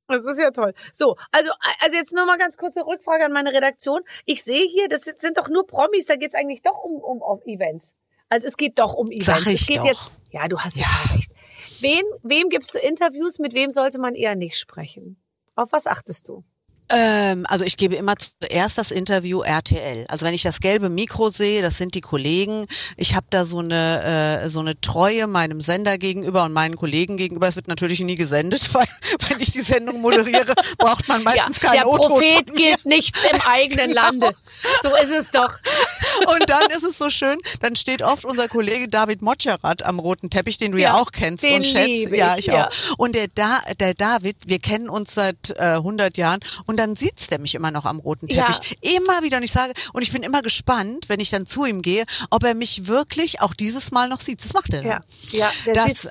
[0.07, 0.73] Das ist ja toll.
[0.93, 4.01] So, also, also jetzt nur mal ganz kurze Rückfrage an meine Redaktion.
[4.25, 7.41] Ich sehe hier, das sind doch nur Promis, da geht's eigentlich doch um, um, um
[7.45, 7.93] Events.
[8.29, 9.25] Also es geht doch um Events.
[9.25, 9.85] Sag ich es geht doch.
[9.85, 10.11] jetzt.
[10.31, 10.85] Ja, du hast Ja.
[10.85, 11.31] total recht.
[11.81, 13.39] Wen, wem gibst du Interviews?
[13.39, 15.21] Mit wem sollte man eher nicht sprechen?
[15.55, 16.43] Auf was achtest du?
[16.89, 20.05] Ähm, also ich gebe immer zuerst das Interview RTL.
[20.07, 22.65] Also wenn ich das gelbe Mikro sehe, das sind die Kollegen.
[22.97, 27.17] Ich habe da so eine äh, so eine Treue meinem Sender gegenüber und meinen Kollegen
[27.17, 27.47] gegenüber.
[27.47, 28.87] Es wird natürlich nie gesendet, weil
[29.29, 33.41] wenn ich die Sendung moderiere, braucht man meistens der keinen O-Ton Prophet gilt nichts im
[33.41, 34.29] eigenen Lande.
[34.81, 35.53] So ist es doch.
[36.27, 40.29] Und dann ist es so schön, dann steht oft unser Kollege David Motscherat am roten
[40.29, 41.87] Teppich, den du ja, Ja, auch kennst und schätzt.
[41.87, 42.67] liebe ja, ich, ich ja.
[42.67, 42.97] auch.
[42.97, 47.27] Und der, da, der David, wir kennen uns seit äh, 100 Jahren und dann sieht's
[47.27, 48.51] der mich immer noch am roten Ja.
[48.51, 48.77] Teppich.
[48.81, 51.81] Immer wieder und ich sage, und ich bin immer gespannt, wenn ich dann zu ihm
[51.81, 54.43] gehe, ob er mich wirklich auch dieses Mal noch sieht.
[54.43, 54.83] Das macht er.
[54.83, 54.99] Ja,
[55.31, 56.09] ja, der Das, sitzt.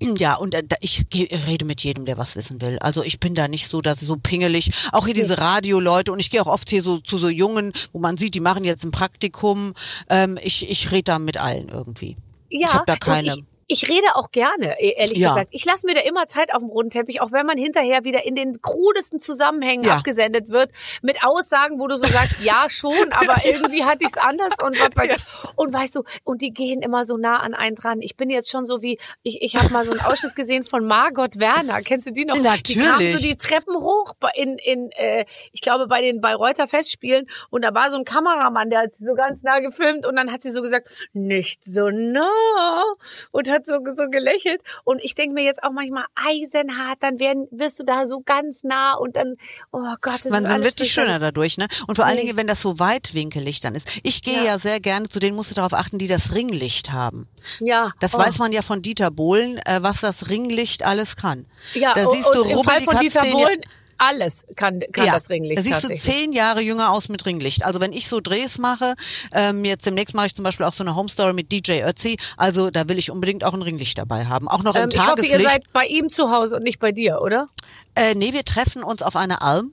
[0.00, 2.78] ähm, ja, und äh, da- ich rede mit jedem, der was wissen will.
[2.80, 4.70] Also ich bin da nicht so, dass so pingelig.
[4.92, 7.98] Auch hier diese Radioleute und ich gehe auch oft hier so zu so Jungen, wo
[7.98, 9.74] man sieht, die machen jetzt ein Praktikum.
[10.08, 12.16] Ähm, ich ich rede da mit allen irgendwie.
[12.50, 15.28] Ja, hab da und keine- Ich, ich rede auch gerne, e- ehrlich Ja.
[15.30, 15.48] gesagt.
[15.52, 18.24] Ich lasse mir da immer Zeit auf dem roten Teppich, auch wenn man hinterher wieder
[18.24, 19.96] in den krudesten Zusammenhängen Ja.
[19.96, 20.70] abgesendet wird,
[21.02, 24.78] mit Aussagen, wo du so sagst, ja schon, aber irgendwie hatte ich es anders und
[24.80, 25.24] was weiß ich.
[25.56, 28.00] Und weißt du, und die gehen immer so nah an einen dran.
[28.02, 30.84] Ich bin jetzt schon so wie, ich, ich habe mal so einen Ausschnitt gesehen von
[30.86, 31.80] Margot Werner.
[31.82, 32.34] Kennst du die noch?
[32.34, 33.12] Die kam Natürlich.
[33.12, 37.74] so die Treppen hoch in, in äh, ich glaube, bei den Bayreuther Festspielen und da
[37.74, 40.62] war so ein Kameramann, der hat so ganz nah gefilmt und dann hat sie so
[40.62, 42.84] gesagt, nicht so nah
[43.30, 47.46] und hat so, so gelächelt und ich denke mir jetzt auch manchmal eisenhart, dann werden,
[47.50, 49.36] wirst du da so ganz nah und dann,
[49.72, 51.66] oh Gott, das Man, ist man wird nicht schöner dadurch, ne?
[51.86, 52.18] Und vor allen.
[52.18, 54.00] Dingen, wenn das so weitwinkelig dann ist.
[54.02, 54.44] Ich gehe Ja.
[54.44, 54.58] ja.
[54.58, 57.28] sehr gerne zu denen, musst du darauf achten, die das Ringlicht haben.
[57.60, 58.18] Ja, Das oh.
[58.18, 61.46] weiß man ja von Dieter Bohlen, äh, was das Ringlicht alles kann.
[61.74, 63.60] Ja, da und, siehst du, und im Fall von Dieter Bohlen,
[63.98, 67.64] alles kann, kann ja, das Ringlicht Da siehst du zehn Jahre jünger aus mit Ringlicht.
[67.64, 68.94] Also wenn ich so Drehs mache,
[69.32, 72.16] ähm, jetzt demnächst mache ich zum Beispiel auch so eine Home Story mit DJ Ötzi.
[72.36, 74.48] Also da will ich unbedingt auch ein Ringlicht dabei haben.
[74.48, 75.34] Auch noch im Ähm, ich hoffe, Tageslicht.
[75.34, 77.46] ihr seid bei ihm zu Hause und nicht bei dir, oder?
[77.94, 79.72] äh, nee, wir treffen uns auf einer Alm.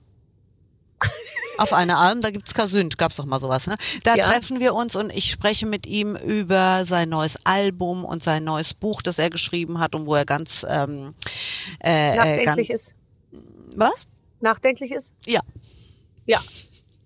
[1.58, 3.74] Auf einer Alm, da gibt's Kasünd, gab's doch mal sowas, ne?
[4.04, 4.22] Da Ja.
[4.30, 8.72] treffen wir uns und ich spreche mit ihm über sein neues Album und sein neues
[8.72, 11.14] Buch, das er geschrieben hat und wo er ganz ähm,
[11.84, 12.94] äh, äh, Nachdenklich ganz, ist.
[13.76, 14.06] was?
[14.42, 15.14] Nachdenklich ist?
[15.26, 15.40] Ja.
[16.26, 16.38] Ja.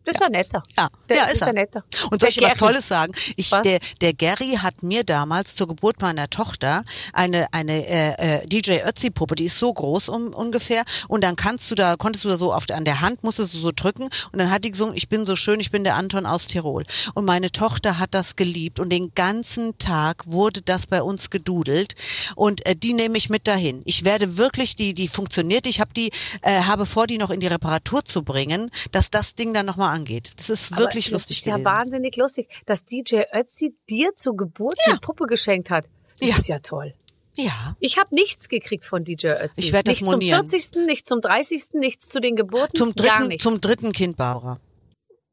[0.07, 0.63] Das ist ja netter.
[0.79, 1.53] Ja, Der ja ist, ist ja er.
[1.53, 1.85] netter.
[2.11, 2.73] Und soll ich Der was Gary.
[2.73, 3.13] Tolles sagen?
[3.37, 3.63] Ich, Was?
[3.63, 8.83] der, der Gary hat mir damals zur Geburt meiner Tochter eine, eine äh, äh, DJ
[8.87, 10.85] Ötzi-Puppe, die ist so groß um, ungefähr.
[11.09, 13.59] Und dann kannst du da, konntest du da so auf, an der Hand, musstest du
[13.59, 14.05] so drücken.
[14.05, 16.85] Und dann hat die gesungen, ich bin so schön, ich bin der Anton aus Tirol.
[17.15, 18.79] Und meine Tochter hat das geliebt.
[18.79, 21.95] Und den ganzen Tag wurde das bei uns gedudelt.
[22.37, 23.83] Und äh, die nehme ich mit dahin.
[23.85, 25.67] Ich werde wirklich, die, die funktioniert.
[25.67, 26.11] Ich habe die,
[26.43, 29.96] äh, habe vor, die noch in die Reparatur zu bringen, dass das Ding dann nochmal
[29.97, 30.33] angeht.
[30.37, 31.65] Das ist Aber wirklich das lustig ist ja gewesen.
[31.65, 34.93] wahnsinnig lustig, dass DJ Ötzi dir zur Geburt Ja.
[34.93, 35.87] eine Puppe geschenkt hat.
[36.21, 36.37] Das Ja.
[36.37, 36.95] ist ja toll.
[37.35, 37.77] Ja.
[37.81, 39.61] Ich habe nichts gekriegt von DJ Ötzi.
[39.61, 40.49] Ich werd das nicht monieren.
[40.49, 43.43] zum 40., nicht zum 30., nichts zu den Geburten, Zum gar dritten, nichts.
[43.43, 44.59] zum dritten Kind, Barbara.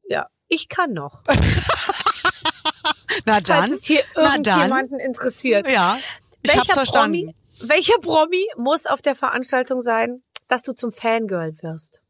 [0.10, 1.22] ja, ich kann noch.
[3.26, 3.72] Na Falls dann.
[3.72, 5.70] es hier irgendjemanden interessiert.
[5.70, 5.98] Ja,
[6.42, 7.34] ich hab's Welcher verstanden.
[7.60, 12.02] Promi, welcher Promi muss auf der Veranstaltung sein, dass du zum Fangirl wirst?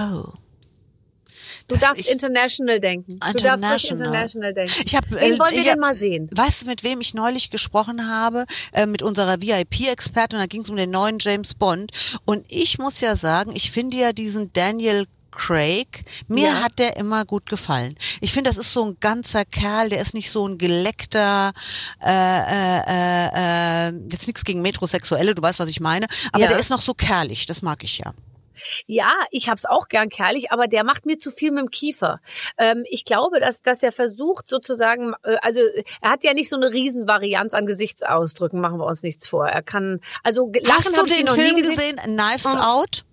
[0.00, 0.24] Oh.
[1.68, 3.12] Du Dass darfst international denken.
[3.12, 4.06] Du darfst ruhig International.
[4.06, 4.82] international denken.
[4.84, 6.28] Ich habe Wen wollen wir ich denn hab, mal sehen?
[6.32, 8.44] Weißt du, mit wem ich neulich gesprochen habe?
[8.72, 10.38] Äh, mit unserer VIP-Expertin.
[10.38, 11.92] Da ging es um den neuen James Bond.
[12.24, 16.62] Und ich muss ja sagen, ich finde ja diesen Daniel Craig, mir Ja.
[16.64, 17.94] hat der immer gut gefallen.
[18.20, 21.52] Ich finde, das ist so ein ganzer Kerl, der ist nicht so ein geleckter,
[22.04, 26.48] äh, äh, äh, äh, jetzt nichts gegen Metrosexuelle, du weißt, was ich meine, aber Ja.
[26.48, 28.12] der ist noch so kerlich, das mag ich ja.
[28.86, 32.20] Ja, ich hab's auch gern kerlich, aber der macht mir zu viel mit dem Kiefer.
[32.58, 35.60] Ähm, ich glaube, dass, dass er versucht sozusagen, äh, also
[36.00, 39.46] er hat ja nicht so eine Riesenvarianz an Gesichtsausdrücken, machen wir uns nichts vor.
[39.46, 41.96] Er kann, also ge- Hast lachen du den Film gesehen.
[41.96, 42.60] Knives Mhm.
[42.60, 43.04] Out?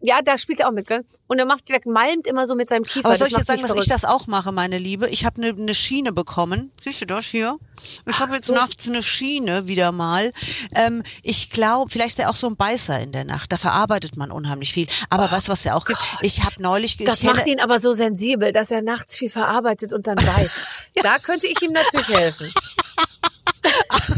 [0.00, 1.04] Ja, da spielt er auch mit, gell?
[1.26, 3.06] Und er macht, der malmt immer so mit seinem Kiefer.
[3.06, 5.08] Aber soll das ich jetzt sagen, dass ich das auch mache, meine Liebe?
[5.08, 6.70] Ich habe eine ne Schiene bekommen.
[6.80, 7.58] Siehst du das hier?
[8.06, 8.54] Ich habe jetzt so.
[8.54, 10.32] nachts eine Schiene wieder mal.
[10.74, 13.50] Ähm, ich glaube, vielleicht ist er auch so ein Beißer in der Nacht.
[13.50, 14.86] Da verarbeitet man unheimlich viel.
[15.10, 16.00] Aber weißt du, was er auch gibt?
[16.22, 17.00] Ich habe neulich...
[17.00, 20.18] ich Oh Das macht ihn aber so sensibel, dass er nachts viel verarbeitet und dann
[20.36, 20.60] weiß.
[21.02, 22.52] Da könnte ich ihm natürlich helfen.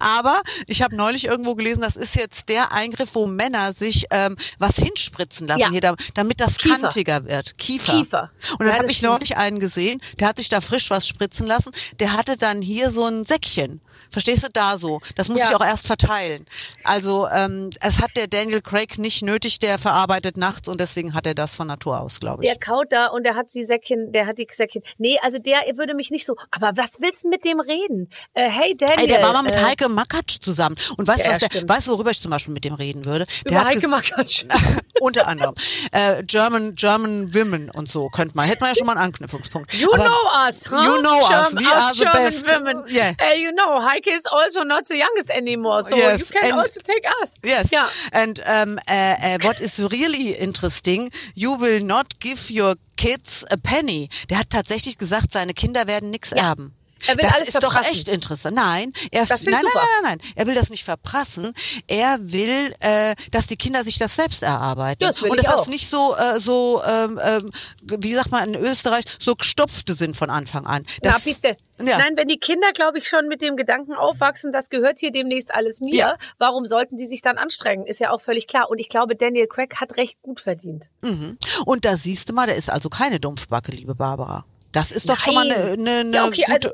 [0.00, 4.36] Aber ich habe neulich irgendwo gelesen, das ist jetzt der Eingriff, wo Männer sich ähm,
[4.58, 5.70] was hinspritzen lassen, Ja.
[5.70, 6.78] hier, da- damit das Kiefer.
[6.80, 7.56] kantiger wird.
[7.58, 7.92] Kiefer.
[7.92, 8.30] Kiefer.
[8.52, 11.46] Und dann Ja, habe ich neulich einen gesehen, der hat sich da frisch was spritzen
[11.46, 11.70] lassen.
[12.00, 13.80] Der hatte dann hier so ein Säckchen.
[14.10, 15.00] Verstehst du da so?
[15.16, 15.48] Das muss Ja.
[15.50, 16.46] ich auch erst verteilen.
[16.84, 21.26] Also ähm, es hat der Daniel Craig nicht nötig, der verarbeitet nachts und deswegen hat
[21.26, 22.50] er das von Natur aus, glaube ich.
[22.50, 24.82] Der kaut da und der hat die Säckchen, der hat die Säckchen.
[24.98, 26.36] Nee, also der würde mich nicht so.
[26.50, 28.10] Aber was willst du mit dem reden?
[28.34, 29.00] Äh, hey Daniel.
[29.00, 30.76] Ey, der war mal mit äh, Heike Makatsch zusammen.
[30.96, 31.68] Und weißt du, Ja, was der, stimmt.
[31.68, 33.26] weißt du, worüber ich zum Beispiel mit dem reden würde?
[33.48, 34.44] Der Über Heike Makatsch.
[35.00, 35.54] unter anderem.
[35.92, 39.72] Äh, German, German Women und so könnte man, hätte man ja schon mal einen Anknüpfungspunkt.
[39.74, 40.76] You Aber know us, huh?
[40.82, 41.28] You know us.
[41.28, 42.50] German, We are the German best.
[42.50, 42.84] women.
[42.88, 43.12] Yeah.
[43.18, 46.58] Hey, you know, Heike is also not the youngest anymore, so Yes, you can and-
[46.60, 47.36] also take us.
[47.44, 47.70] Yes.
[47.70, 47.88] Ja.
[48.12, 53.56] And um, uh, uh, what is really interesting, you will not give your kids a
[53.56, 54.08] penny.
[54.28, 56.74] Der hat tatsächlich gesagt, seine Kinder werden nichts erben.
[57.06, 57.92] Er will das alles ist doch verprassen.
[57.92, 58.54] echt interessant.
[58.56, 60.32] Nein, er Das nein, nein, nein, nein, nein.
[60.36, 61.52] Er will das nicht verprassen.
[61.86, 64.98] Er will, äh, dass die Kinder sich das selbst erarbeiten.
[65.04, 65.58] Das will Und ich dass auch.
[65.60, 67.50] das nicht so, äh, so, ähm, ähm,
[67.82, 70.84] wie sagt man in Österreich, so gestopfte sind von Anfang an.
[71.02, 71.56] Na Das, bitte.
[71.82, 71.96] Ja.
[71.96, 75.54] Nein, wenn die Kinder, glaube ich, schon mit dem Gedanken aufwachsen, das gehört hier demnächst
[75.54, 76.16] alles mir, Ja.
[76.38, 77.86] warum sollten die sich dann anstrengen?
[77.86, 78.68] Ist ja auch völlig klar.
[78.70, 80.84] Und ich glaube, Daniel Craig hat recht gut verdient.
[81.02, 81.38] Mhm.
[81.64, 84.44] Und da siehst du mal, der ist also keine Dumpfbacke, liebe Barbara.
[84.72, 85.56] Das ist doch schon mal Nein.
[85.58, 86.70] eine, eine, eine Ja, okay, gute, also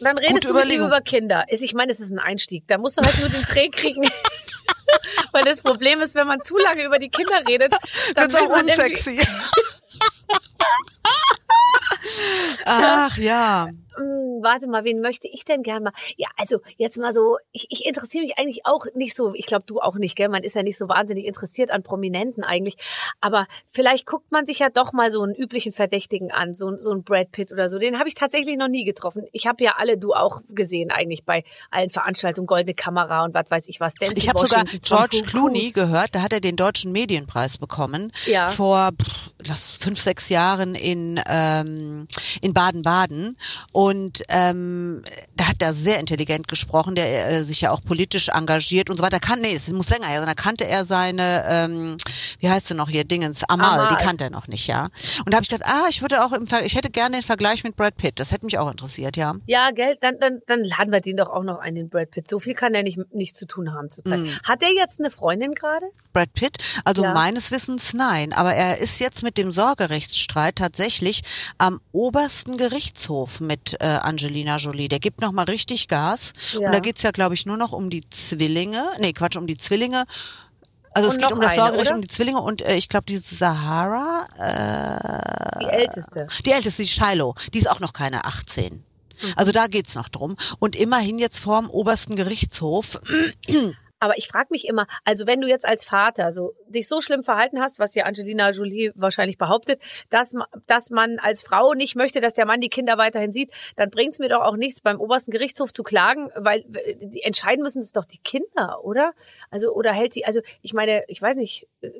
[0.00, 1.44] dann redest du mit ihm über Kinder.
[1.48, 2.64] Ich meine, es ist ein Einstieg.
[2.66, 4.08] Da musst du halt nur den Dreh kriegen.
[5.32, 7.72] Weil das Problem ist, wenn man zu lange über die Kinder redet,
[8.14, 9.20] dann wird's will auch unsexy.
[12.64, 13.68] Ach ja.
[13.96, 15.92] Hm, warte mal, wen möchte ich denn gern mal?
[16.16, 19.64] Ja, also jetzt mal so, ich, ich interessiere mich eigentlich auch nicht so, ich glaube
[19.66, 20.28] du auch nicht, gell?
[20.28, 22.76] Man ist ja nicht so wahnsinnig interessiert an Prominenten eigentlich.
[23.20, 26.92] Aber vielleicht guckt man sich ja doch mal so einen üblichen Verdächtigen an, so, so
[26.92, 27.78] einen Brad Pitt oder so.
[27.78, 29.26] Den habe ich tatsächlich noch nie getroffen.
[29.32, 33.50] Ich habe ja alle, du auch gesehen eigentlich bei allen Veranstaltungen, Goldene Kamera und was
[33.50, 33.94] weiß ich was.
[33.94, 35.22] Denzel Ich habe sogar George.
[35.26, 38.12] Clooney gehört, da hat er den deutschen Medienpreis bekommen.
[38.26, 38.46] Ja.
[38.46, 42.06] Vor pff, lass, fünf, sechs Jahren in, ähm,
[42.42, 43.36] in Baden-Baden.
[43.72, 45.02] Und ähm,
[45.34, 49.02] da hat er sehr intelligent gesprochen, der äh, sich ja auch politisch engagiert und so
[49.02, 49.18] weiter.
[49.18, 50.28] Kann, nee, es muss länger her sein.
[50.28, 51.96] Da kannte er seine, ähm,
[52.38, 53.96] wie heißt sie noch hier, Dingens, Amal, Amal.
[53.96, 54.84] die kannte er noch nicht, ja.
[55.24, 57.24] Und da habe ich gedacht, ah, ich würde auch im Ver ich hätte gerne den
[57.24, 58.20] Vergleich mit Brad Pitt.
[58.20, 59.34] Das hätte mich auch interessiert, ja.
[59.46, 62.28] Ja, gell, dann, dann, dann laden wir den doch auch noch ein, den Brad Pitt.
[62.28, 64.20] So viel kann er nicht, nicht zu tun haben zurzeit.
[64.20, 64.38] Mhm.
[64.44, 65.86] Hat er jetzt eine Freundin gerade?
[66.12, 66.58] Brad Pitt?
[66.84, 67.12] Also Ja.
[67.12, 68.32] meines Wissens nein.
[68.32, 69.50] Aber er ist jetzt mit dem
[69.80, 71.22] Sorgerechtsstreit tatsächlich
[71.56, 74.88] am obersten Gerichtshof mit äh, Angelina Jolie.
[74.88, 76.34] Der gibt noch mal richtig Gas.
[76.52, 76.66] Ja.
[76.66, 78.84] Und da geht's ja, glaube ich, nur noch um die Zwillinge.
[78.98, 80.04] Nee, Quatsch, um die Zwillinge.
[80.92, 83.18] Also Und es geht um das Sorgerecht, um die Zwillinge und äh, ich glaube, die
[83.18, 86.26] Sahara, äh, Die älteste.
[86.44, 88.74] die älteste, die Shiloh, die ist auch noch keine 18.
[88.74, 88.82] Mhm.
[89.36, 90.36] Also da geht's noch drum.
[90.58, 93.00] Und immerhin jetzt vorm obersten Gerichtshof.
[94.00, 97.22] Aber ich frage mich immer, also wenn du jetzt als Vater so dich so schlimm
[97.22, 100.34] verhalten hast, was ja Angelina Jolie wahrscheinlich behauptet, dass,
[100.66, 104.18] dass man als Frau nicht möchte, dass der Mann die Kinder weiterhin sieht, dann bringt's
[104.18, 108.04] mir doch auch nichts, beim obersten Gerichtshof zu klagen, weil die entscheiden müssen es doch
[108.06, 109.12] die Kinder, oder?
[109.50, 111.90] Also oder hält sie, also ich meine, ich weiß nicht, äh,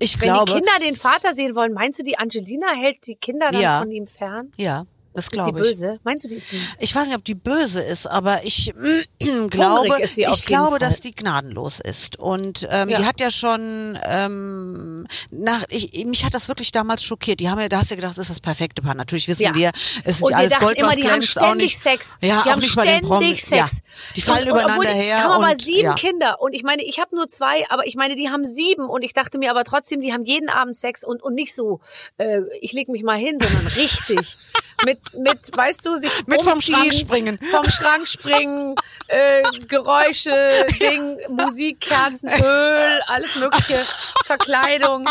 [0.00, 3.14] Ich wenn glaube, die Kinder den Vater sehen wollen, meinst du, die Angelina hält die
[3.16, 3.78] Kinder dann Ja.
[3.78, 4.50] von ihm fern?
[4.58, 4.84] ja,
[5.18, 5.66] das Ist die glaube ich.
[5.66, 6.00] böse?
[6.04, 6.62] Meinst du, die ist böse?
[6.78, 8.72] Ich weiß nicht, ob die böse ist, aber ich
[9.50, 10.78] glaube, ist ich glaube, Fall.
[10.78, 12.18] dass die gnadenlos ist.
[12.18, 12.98] Und ähm, Ja.
[12.98, 17.40] die hat ja schon ähm, nach, ich, mich hat das wirklich damals schockiert.
[17.40, 18.94] Die haben ja, da hast du ja gedacht, das ist das perfekte Paar.
[18.94, 19.54] Natürlich wissen Ja.
[19.54, 19.70] wir,
[20.04, 21.78] es ist nicht alles Gold, immer, was die haben glänzt, auch ständig nicht.
[21.80, 22.16] Sex.
[22.22, 23.40] Ja, die auch haben nicht bei den ständig Promis.
[23.46, 23.52] Sex.
[23.52, 23.68] Ja.
[24.16, 25.24] Die fallen Und- übereinander die, her.
[25.24, 25.94] Haben aber und, sieben ja.
[25.94, 26.40] Kinder.
[26.40, 28.88] Und ich meine, ich habe nur zwei, aber ich meine, die haben sieben.
[28.88, 31.80] Und ich dachte mir aber trotzdem, die haben jeden Abend Sex und, und nicht so,
[32.18, 34.36] äh, ich leg mich mal hin, sondern richtig.
[34.84, 37.38] mit, mit, weißt du, sich Mit vom Schrank springen.
[37.50, 38.74] Vom Schrank springen,
[39.08, 43.80] äh, Geräusche, Ding, Musik, Kerzen, Öl, alles mögliche,
[44.24, 45.08] Verkleidung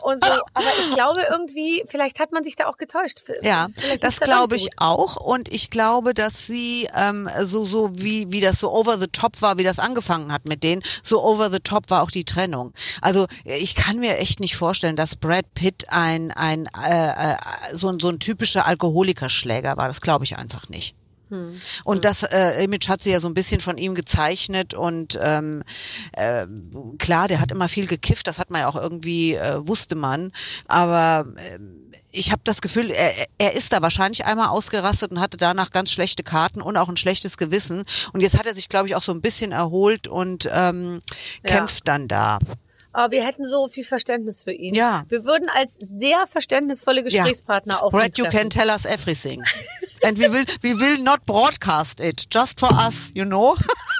[0.00, 0.30] und so.
[0.54, 3.22] Aber ich glaube irgendwie, vielleicht hat man sich da auch getäuscht.
[3.42, 5.16] Ja, Vielleicht das glaube ich auch.
[5.16, 9.40] Und ich glaube, dass sie ähm, so, so wie, wie das so over the top
[9.42, 12.72] war, wie das angefangen hat mit denen, so over the top war auch die Trennung.
[13.00, 17.36] Also ich kann mir echt nicht vorstellen, dass Brad Pitt ein, ein äh, äh,
[17.72, 19.88] so, ein so ein typischer Alkoholikerschläger war.
[19.88, 20.94] Das glaube ich einfach nicht.
[21.28, 21.60] Hm.
[21.84, 25.64] Und das äh, Image hat sie ja so ein bisschen von ihm gezeichnet und ähm,
[26.12, 26.46] äh,
[26.98, 30.32] klar, der hat immer viel gekifft, das hat man ja auch irgendwie, äh, wusste man,
[30.68, 31.58] aber äh,
[32.12, 35.90] ich habe das Gefühl, er, er ist da wahrscheinlich einmal ausgerastet und hatte danach ganz
[35.90, 39.02] schlechte Karten und auch ein schlechtes Gewissen und jetzt hat er sich, glaube ich, auch
[39.02, 41.00] so ein bisschen erholt und ähm,
[41.46, 41.56] Ja.
[41.56, 42.38] kämpft dann da.
[42.92, 44.74] Aber wir hätten so viel Verständnis für ihn.
[44.74, 45.04] Ja.
[45.10, 49.42] Wir würden als sehr verständnisvolle Gesprächspartner auf ihn Brad, you can tell us everything.
[50.06, 53.56] And we will, we will not broadcast it, just for us, you know?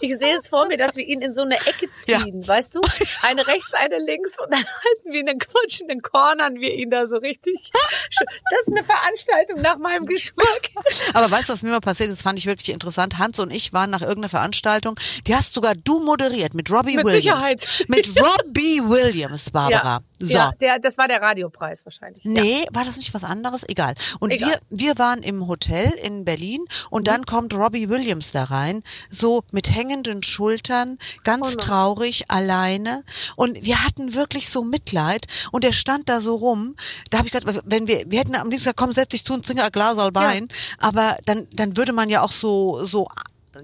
[0.00, 2.48] Ich sehe es vor mir, dass wir ihn in so eine Ecke ziehen, ja.
[2.48, 2.80] weißt du?
[3.22, 7.06] Eine rechts, eine links und dann halten wir in den quatschenden Cornern wir ihn da
[7.06, 7.70] so richtig.
[7.72, 10.70] Das ist eine Veranstaltung nach meinem Geschmack.
[11.14, 13.18] Aber weißt du, was mir mal passiert ist, fand ich wirklich interessant.
[13.18, 17.06] Hans und ich waren nach irgendeiner Veranstaltung, die hast sogar du moderiert mit Robbie mit
[17.06, 17.24] Williams.
[17.24, 17.66] Sicherheit.
[17.88, 19.98] Mit Robbie Williams, Barbara.
[19.98, 20.00] Ja.
[20.20, 20.26] So.
[20.26, 22.24] Ja, der, das war der Radiopreis wahrscheinlich.
[22.24, 22.74] Nee, ja.
[22.74, 23.66] war das nicht was anderes?
[23.66, 23.94] Egal.
[24.20, 24.50] Und Egal.
[24.68, 27.04] wir, wir waren im Hotel in Berlin und mhm.
[27.04, 33.04] dann kommt Robbie Williams da rein, so mit hängenden Schultern, ganz oh traurig, alleine.
[33.36, 36.76] Und wir hatten wirklich so Mitleid und er stand da so rum.
[37.10, 39.34] Da habe ich gedacht, wenn wir, wir hätten am liebsten gesagt, komm, setz dich zu
[39.34, 40.46] und trink ein Glas Wein.
[40.48, 40.56] Ja.
[40.78, 43.08] Aber dann, dann würde man ja auch so, so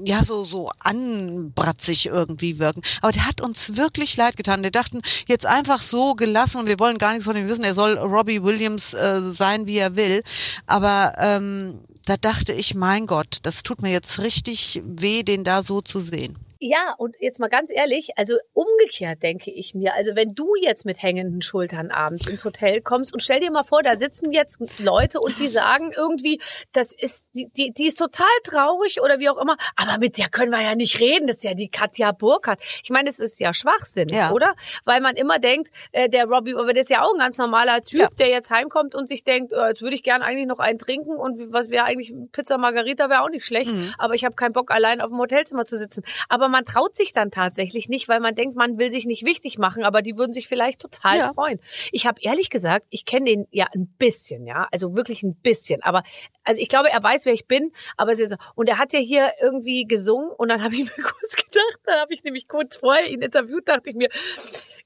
[0.05, 2.83] ja so so anbratzig irgendwie wirken.
[3.03, 4.63] Aber der hat uns wirklich leid getan.
[4.63, 7.65] Wir dachten jetzt einfach so gelassen und wir wollen gar nichts von ihm wissen.
[7.65, 10.23] Er soll Robbie Williams äh, sein, wie er will.
[10.67, 15.63] Aber ähm, da dachte ich, mein Gott, das tut mir jetzt richtig weh, den da
[15.63, 16.39] so zu sehen.
[16.59, 20.87] Ja, und jetzt mal ganz ehrlich, also umgekehrt denke ich mir, also wenn du jetzt
[20.87, 24.81] mit hängenden Schultern abends ins Hotel kommst und stell dir mal vor, da sitzen jetzt
[24.83, 26.41] Leute und die sagen irgendwie,
[26.73, 30.29] das ist, die, die, die ist total traurig oder wie auch immer, aber mit der
[30.29, 32.61] können wir ja nicht reden, das ist ja die Katja Burkhardt.
[32.83, 34.33] Ich meine, es ist ja Schwachsinn, ja.
[34.33, 34.55] oder?
[34.85, 37.85] Weil man immer denkt, äh, der Robbie, aber der ist ja auch ein ganz normaler
[37.85, 38.09] Typ, ja.
[38.19, 41.17] der jetzt heimkommt und sich denkt, äh, jetzt würde ich gerne eigentlich noch einen trinken
[41.17, 43.93] und was wäre eigentlich, Pizza Margarita wäre auch nicht schlecht, mhm.
[43.99, 46.03] aber ich habe keinen Bock, allein auf dem Hotelzimmer zu sitzen.
[46.29, 49.25] Aber aber man traut sich dann tatsächlich nicht, weil man denkt, man will sich nicht
[49.25, 51.33] wichtig machen, aber die würden sich vielleicht total ja.
[51.35, 51.59] freuen.
[51.91, 55.83] Ich habe ehrlich gesagt, ich kenne den ja ein bisschen, ja, also wirklich ein bisschen,
[55.83, 56.05] aber
[56.45, 58.37] also ich glaube, er weiß, wer ich bin, aber es ist so.
[58.55, 62.01] und er hat ja hier irgendwie gesungen und dann habe ich mir kurz gedacht, da
[62.01, 64.09] habe ich nämlich kurz vorher ihn interviewt, dachte ich mir,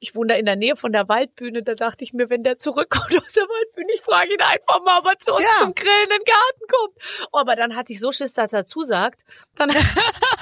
[0.03, 2.57] ich wohne da in der Nähe von der Waldbühne, da dachte ich mir, wenn der
[2.57, 5.65] zurückkommt aus der Waldbühne, ich frage ihn einfach mal, ob er zu uns ja.
[5.65, 7.29] zum Grillen in den Garten kommt.
[7.33, 9.21] aber dann hatte ich so Schiss, dass er zusagt.
[9.57, 9.69] Dann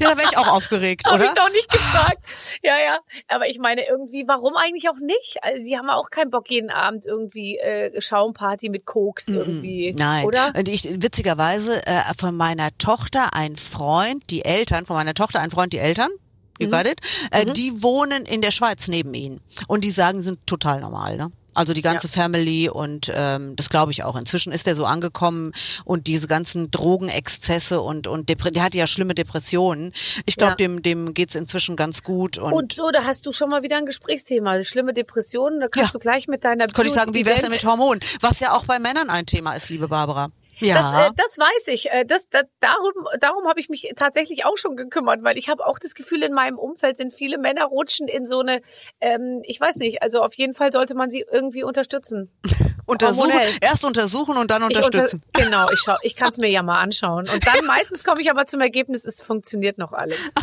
[0.00, 1.18] ja, da wäre ich auch aufgeregt, oder?
[1.18, 2.18] Hab ich doch nicht gefragt.
[2.62, 2.98] Ja, ja.
[3.28, 5.38] Aber ich meine irgendwie, warum eigentlich auch nicht?
[5.42, 10.24] Also die haben auch keinen Bock jeden Abend irgendwie äh, Schaumparty mit Koks irgendwie, Nein.
[10.24, 10.52] oder?
[10.56, 15.50] Und ich witzigerweise äh, von meiner Tochter ein Freund, die Eltern von meiner Tochter ein
[15.50, 16.10] Freund, die Eltern.
[16.58, 16.70] You mhm.
[16.70, 17.00] got it?
[17.30, 17.54] Äh, mhm.
[17.54, 21.32] Die wohnen in der Schweiz neben ihnen und die sagen, sind total normal, ne?
[21.54, 22.12] Also die ganze ja.
[22.12, 24.16] Family und ähm, das glaube ich auch.
[24.16, 25.52] Inzwischen ist er so angekommen
[25.84, 29.92] und diese ganzen Drogenexzesse und und Depre der hatte ja schlimme Depressionen.
[30.26, 30.56] Ich glaube, ja.
[30.56, 32.38] dem dem geht's inzwischen ganz gut.
[32.38, 34.62] Und, und so, da hast du schon mal wieder ein Gesprächsthema.
[34.64, 35.92] Schlimme Depressionen, da kannst ja.
[35.92, 38.00] du gleich mit deiner Könnte ich sagen, wie wär's denn mit Hormonen?
[38.20, 40.30] Was ja auch bei Männern ein Thema ist, liebe Barbara.
[40.64, 40.74] Ja.
[40.74, 41.90] Das, äh, das weiß ich.
[41.90, 45.66] Äh, das, das, darum darum habe ich mich tatsächlich auch schon gekümmert, weil ich habe
[45.66, 48.62] auch das Gefühl, in meinem Umfeld sind viele Männer rutschen in so eine,
[49.00, 52.30] ähm, ich weiß nicht, also auf jeden Fall sollte man sie irgendwie unterstützen.
[52.86, 55.22] untersuchen, erst untersuchen und dann unterstützen.
[55.24, 57.28] Unter, genau, ich, schau, ich kann es mir ja mal anschauen.
[57.32, 60.32] Und dann meistens komme ich aber zum Ergebnis, es funktioniert noch alles.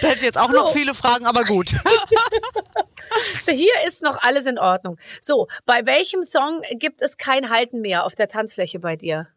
[0.00, 0.56] da hätte ich jetzt auch so.
[0.56, 1.70] noch viele Fragen, aber gut.
[3.46, 4.98] Hier ist noch alles in Ordnung.
[5.20, 9.28] So, bei welchem Song gibt es kein Halten mehr auf der Tanzfläche bei dir?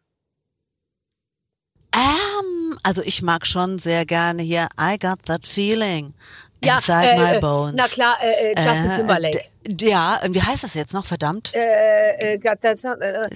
[1.94, 6.14] Ähm, also ich mag schon sehr gerne hier I Got That Feeling
[6.60, 7.74] Inside äh, My äh, Bones.
[7.76, 9.44] Na klar, äh, äh Justin Timberlake.
[9.80, 11.54] Ja, wie heißt das jetzt noch, verdammt?
[11.54, 13.28] Äh, äh, God, that's not, äh,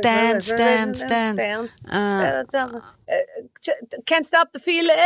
[0.00, 1.36] dance, dance, dance.
[1.36, 1.76] dance.
[4.06, 4.96] Can't stop the feeling,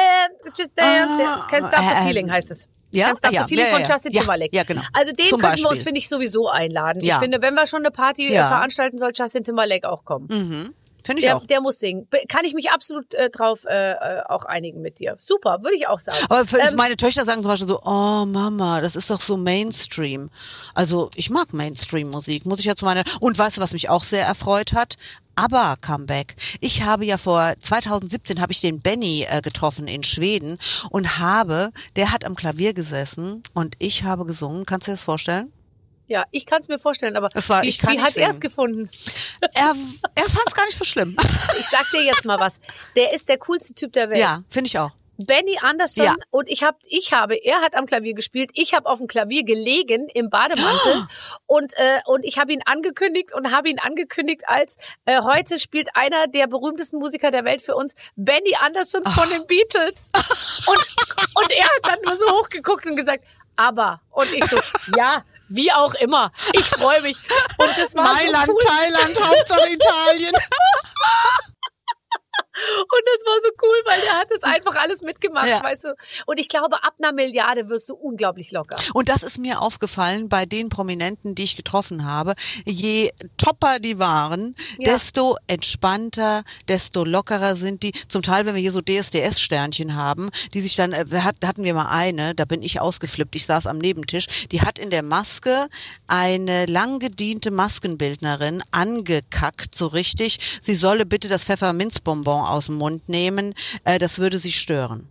[0.56, 1.12] just dance.
[1.12, 2.68] Uh, can't stop the feeling heißt es.
[2.92, 4.56] Ja, Ganz ja, viele ja, von Justin ja, Timberlake.
[4.56, 4.80] Ja, genau.
[4.92, 5.64] Also den Zum könnten Beispiel.
[5.64, 7.04] wir uns, finde ich, sowieso einladen.
[7.04, 7.16] Ja.
[7.16, 8.48] Ich finde, wenn wir schon eine Party ja.
[8.48, 10.28] veranstalten, soll Justin Timberlake auch kommen.
[10.30, 10.74] Mhm.
[11.08, 11.46] Finde ich der, auch.
[11.46, 12.06] Der muss singen.
[12.28, 15.16] Kann ich mich absolut äh, drauf äh, äh, auch einigen mit dir.
[15.20, 16.18] Super, würde ich auch sagen.
[16.28, 19.38] Aber für, ähm, meine Töchter sagen zum Beispiel so, oh Mama, das ist doch so
[19.38, 20.28] Mainstream.
[20.74, 23.04] Also ich mag Mainstream-Musik, muss ich ja zu meiner.
[23.20, 24.96] Und weißt du, was mich auch sehr erfreut hat?
[25.34, 26.36] Aber Comeback.
[26.60, 30.58] Ich habe ja vor 2017 habe ich den Benny äh, getroffen in Schweden
[30.90, 34.66] und habe, der hat am Klavier gesessen und ich habe gesungen.
[34.66, 35.50] Kannst du dir das vorstellen?
[36.08, 38.30] Ja, ich kann es mir vorstellen, aber das war, wie, ich kann wie hat er
[38.30, 38.90] es gefunden?
[39.40, 39.50] Er,
[40.14, 41.16] er fand es gar nicht so schlimm.
[41.60, 42.60] Ich sag dir jetzt mal was.
[42.96, 44.18] Der ist der coolste Typ der Welt.
[44.18, 44.90] Ja, finde ich auch.
[45.18, 46.14] Benny Anderson ja.
[46.30, 49.44] und ich habe, ich habe, er hat am Klavier gespielt, ich habe auf dem Klavier
[49.44, 51.08] gelegen im Bademantel
[51.48, 51.56] oh.
[51.56, 55.88] und äh, und ich habe ihn angekündigt und habe ihn angekündigt als äh, heute spielt
[55.94, 59.10] einer der berühmtesten Musiker der Welt für uns, Benny Anderson oh.
[59.10, 60.12] von den Beatles
[60.66, 60.86] und
[61.34, 63.24] und er hat dann nur so hochgeguckt und gesagt,
[63.56, 64.56] aber und ich so,
[64.96, 66.30] ja, wie auch immer.
[66.52, 67.16] Ich freue mich.
[67.58, 68.60] Und das war Mailand, so cool.
[68.64, 70.34] Thailand, Hauptsache Italien.
[72.80, 75.62] Und das war so cool, weil der hat das einfach alles mitgemacht, ja.
[75.62, 75.94] weißt du.
[76.26, 78.76] Und ich glaube, ab einer Milliarde wirst du unglaublich locker.
[78.94, 82.34] Und das ist mir aufgefallen bei den Prominenten, die ich getroffen habe.
[82.64, 84.92] Je topper die waren, ja.
[84.92, 87.92] desto entspannter, desto lockerer sind die.
[88.08, 91.88] Zum Teil, wenn wir hier so DSDS-Sternchen haben, die sich dann, äh, hatten wir mal
[91.90, 95.68] eine, da bin ich ausgeflippt, ich saß am Nebentisch, die hat in der Maske
[96.06, 100.38] eine lang gediente Maskenbildnerin angekackt, so richtig.
[100.62, 105.08] Sie solle bitte das Pfefferminzbonbon aus dem Mund nehmen, äh, das würde sie stören.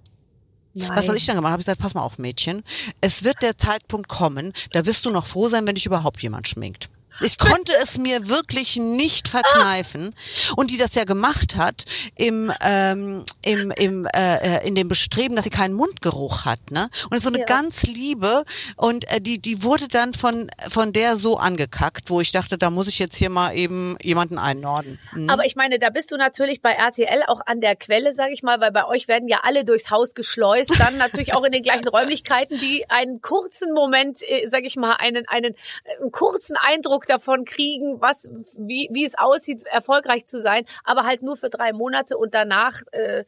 [0.73, 0.91] Nein.
[0.93, 1.51] Was habe ich dann gemacht?
[1.51, 2.63] Habe ich gesagt, pass mal auf, Mädchen.
[3.01, 6.47] Es wird der Zeitpunkt kommen, da wirst du noch froh sein, wenn dich überhaupt jemand
[6.47, 6.89] schminkt.
[7.21, 10.13] Ich konnte es mir wirklich nicht verkneifen.
[10.55, 15.35] Und die das ja gemacht hat im, ähm, im, im, äh, äh in dem Bestreben,
[15.35, 16.71] dass sie keinen Mundgeruch hat.
[16.71, 16.89] Ne?
[17.09, 17.45] Und so eine ja.
[17.45, 18.43] ganz liebe.
[18.75, 22.69] Und äh, die, die wurde dann von, von der so angekackt, wo ich dachte, da
[22.69, 24.99] muss ich jetzt hier mal eben jemanden einnorden.
[25.13, 25.29] Mhm.
[25.29, 28.43] Aber ich meine, da bist du natürlich bei RTL auch an der Quelle, sage ich
[28.43, 31.63] mal, weil bei euch werden ja alle durchs Haus geschleust, dann natürlich auch in den
[31.63, 35.55] gleichen Räumlichkeiten, die einen kurzen Moment, äh, sage ich mal, einen, einen,
[35.99, 41.23] einen kurzen Eindruck davon kriegen, was, wie, wie es aussieht, erfolgreich zu sein, aber halt
[41.23, 43.23] nur für drei Monate und danach äh,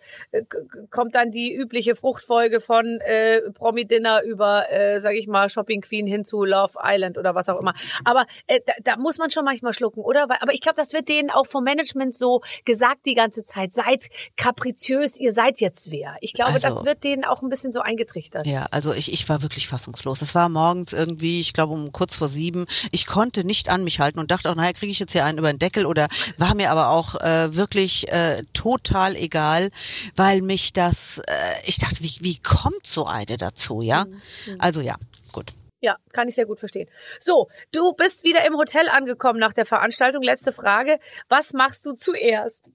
[0.89, 6.07] kommt dann die übliche Fruchtfolge von äh, Promi-Dinner über, äh, sage ich mal, Shopping Queen
[6.07, 7.73] hin zu Love Island oder was auch immer.
[8.03, 10.23] Aber äh, da, da muss man schon manchmal schlucken, oder?
[10.23, 13.73] Aber ich glaube, das wird denen auch vom Management so gesagt die ganze Zeit.
[13.73, 14.07] Seid
[14.37, 16.15] kapriziös, ihr seid jetzt wer.
[16.21, 18.45] Ich glaube, also, das wird denen auch ein bisschen so eingetrichtert.
[18.45, 20.21] Ja, also ich, ich war wirklich fassungslos.
[20.21, 22.65] Es war morgens irgendwie, ich glaube um kurz vor sieben.
[22.91, 25.25] Ich konnte nicht an mich halten halten und dachte auch, naja, kriege ich jetzt hier
[25.25, 26.07] einen über den Deckel oder
[26.37, 29.69] war mir aber auch äh, wirklich äh, total egal,
[30.15, 31.31] weil mich das, äh,
[31.65, 34.05] ich dachte, wie, wie kommt so eine dazu, ja?
[34.05, 34.21] Mhm.
[34.59, 34.95] Also ja,
[35.31, 35.47] gut.
[35.81, 36.89] Ja, kann ich sehr gut verstehen.
[37.21, 40.21] So, du bist wieder im Hotel angekommen nach der Veranstaltung.
[40.21, 40.99] Letzte Frage.
[41.29, 42.65] Was machst du zuerst?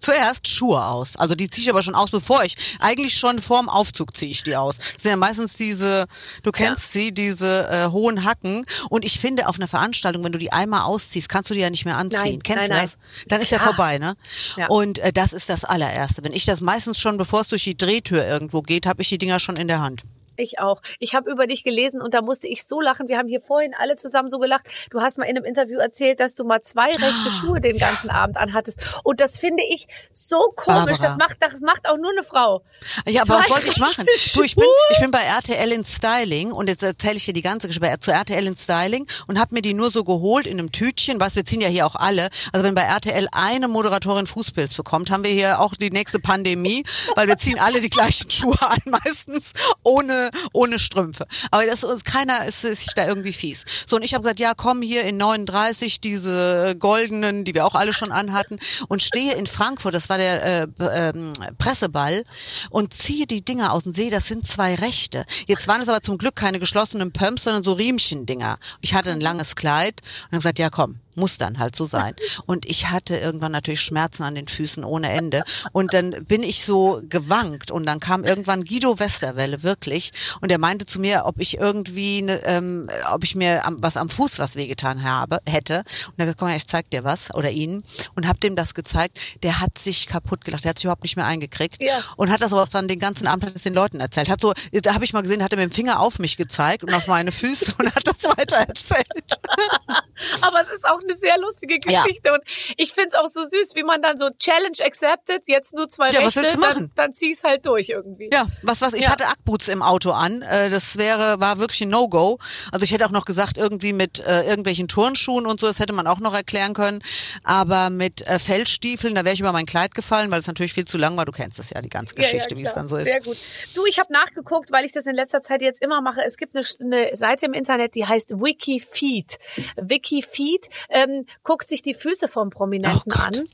[0.00, 1.16] Zuerst Schuhe aus.
[1.16, 4.42] Also die ziehe ich aber schon aus, bevor ich, eigentlich schon vorm Aufzug ziehe ich
[4.42, 4.76] die aus.
[4.76, 6.06] Das sind ja meistens diese,
[6.42, 7.00] du kennst ja.
[7.00, 8.64] sie, diese äh, hohen Hacken.
[8.90, 11.70] Und ich finde, auf einer Veranstaltung, wenn du die einmal ausziehst, kannst du die ja
[11.70, 12.20] nicht mehr anziehen.
[12.22, 12.98] Nein, kennst nein, du das?
[13.28, 14.14] Dann ist ja, ja vorbei, ne?
[14.56, 14.68] Ja.
[14.68, 16.24] Und äh, das ist das allererste.
[16.24, 19.18] Wenn ich das meistens schon, bevor es durch die Drehtür irgendwo geht, habe ich die
[19.18, 20.02] Dinger schon in der Hand.
[20.40, 20.82] Ich auch.
[21.00, 23.08] Ich habe über dich gelesen und da musste ich so lachen.
[23.08, 24.66] Wir haben hier vorhin alle zusammen so gelacht.
[24.88, 27.76] Du hast mal in einem Interview erzählt, dass du mal zwei rechte ah, Schuhe den
[27.76, 28.78] ganzen Abend anhattest.
[29.02, 30.98] Und das finde ich so komisch.
[30.98, 32.62] Das macht, das macht auch nur eine Frau.
[33.08, 34.06] Ja, aber was wollte ich machen?
[34.34, 37.42] Du, ich bin, ich bin bei RTL in Styling und jetzt erzähle ich dir die
[37.42, 40.70] ganze Geschichte zu RTL in Styling und habe mir die nur so geholt in einem
[40.70, 41.18] Tütchen.
[41.18, 42.28] Was wir ziehen ja hier auch alle.
[42.52, 46.84] Also wenn bei RTL eine Moderatorin Fußpilz bekommt, haben wir hier auch die nächste Pandemie,
[47.16, 51.26] weil wir ziehen alle die gleichen Schuhe an, meistens ohne ohne, Strümpfe.
[51.50, 53.64] Aber das ist keiner ist, ist da irgendwie fies.
[53.86, 57.74] So, und ich habe gesagt, ja, komm hier in 39 diese goldenen, die wir auch
[57.74, 58.58] alle schon anhatten,
[58.88, 61.12] und stehe in Frankfurt, das war der äh, äh,
[61.58, 62.22] Presseball,
[62.70, 65.24] und ziehe die Dinger aus und sehe, das sind zwei Rechte.
[65.46, 68.58] Jetzt waren es aber zum Glück keine geschlossenen Pumps, sondern so Riemchen-Dinger.
[68.80, 72.14] Ich hatte ein langes Kleid und habe gesagt, ja komm, muss dann halt so sein.
[72.46, 75.42] Und ich hatte irgendwann natürlich Schmerzen an den Füßen ohne Ende.
[75.72, 80.58] Und dann bin ich so gewankt und dann kam irgendwann Guido Westerwelle wirklich und er
[80.58, 84.38] meinte zu mir, ob ich irgendwie, ne, ähm, ob ich mir am, was am Fuß
[84.38, 85.78] was wehgetan habe, hätte.
[85.78, 85.84] Und
[86.16, 87.82] er hat gesagt, komm mal, ich zeig dir was oder ihn
[88.14, 89.18] und hab dem das gezeigt.
[89.42, 92.00] Der hat sich kaputt gelacht, der hat sich überhaupt nicht mehr eingekriegt ja.
[92.16, 94.28] und hat das aber auch dann den ganzen Abend den Leuten erzählt.
[94.28, 96.84] Hat so, da habe ich mal gesehen, hat er mit dem Finger auf mich gezeigt
[96.84, 99.06] und auf meine Füße und hat das weiter erzählt.
[100.42, 102.28] aber es ist auch eine sehr lustige Geschichte.
[102.28, 102.34] Ja.
[102.34, 102.42] Und
[102.76, 106.10] ich finde es auch so süß, wie man dann so Challenge accepted, jetzt nur zwei
[106.10, 106.90] ja, Rechte, was du machen?
[106.94, 108.30] dann, dann zieh's halt durch irgendwie.
[108.32, 109.10] Ja, was was, ich ja.
[109.10, 110.42] hatte Ackboots im Auto an.
[110.42, 112.38] Äh, das wäre, war wirklich ein No-Go.
[112.72, 115.92] Also ich hätte auch noch gesagt, irgendwie mit äh, irgendwelchen Turnschuhen und so, das hätte
[115.92, 117.02] man auch noch erklären können.
[117.42, 120.86] Aber mit äh, Feldstiefeln, da wäre ich über mein Kleid gefallen, weil es natürlich viel
[120.86, 121.24] zu lang war.
[121.24, 123.04] Du kennst es ja, die ganze Geschichte, wie es dann so ist.
[123.04, 123.36] Sehr gut.
[123.74, 126.22] Du, ich habe nachgeguckt, weil ich das in letzter Zeit jetzt immer mache.
[126.24, 129.38] Es gibt eine, eine Seite im Internet, die heißt Wikifeed.
[129.76, 130.68] Wikifeed.
[130.98, 133.44] Ähm, guckt sich die Füße vom Prominenten oh an.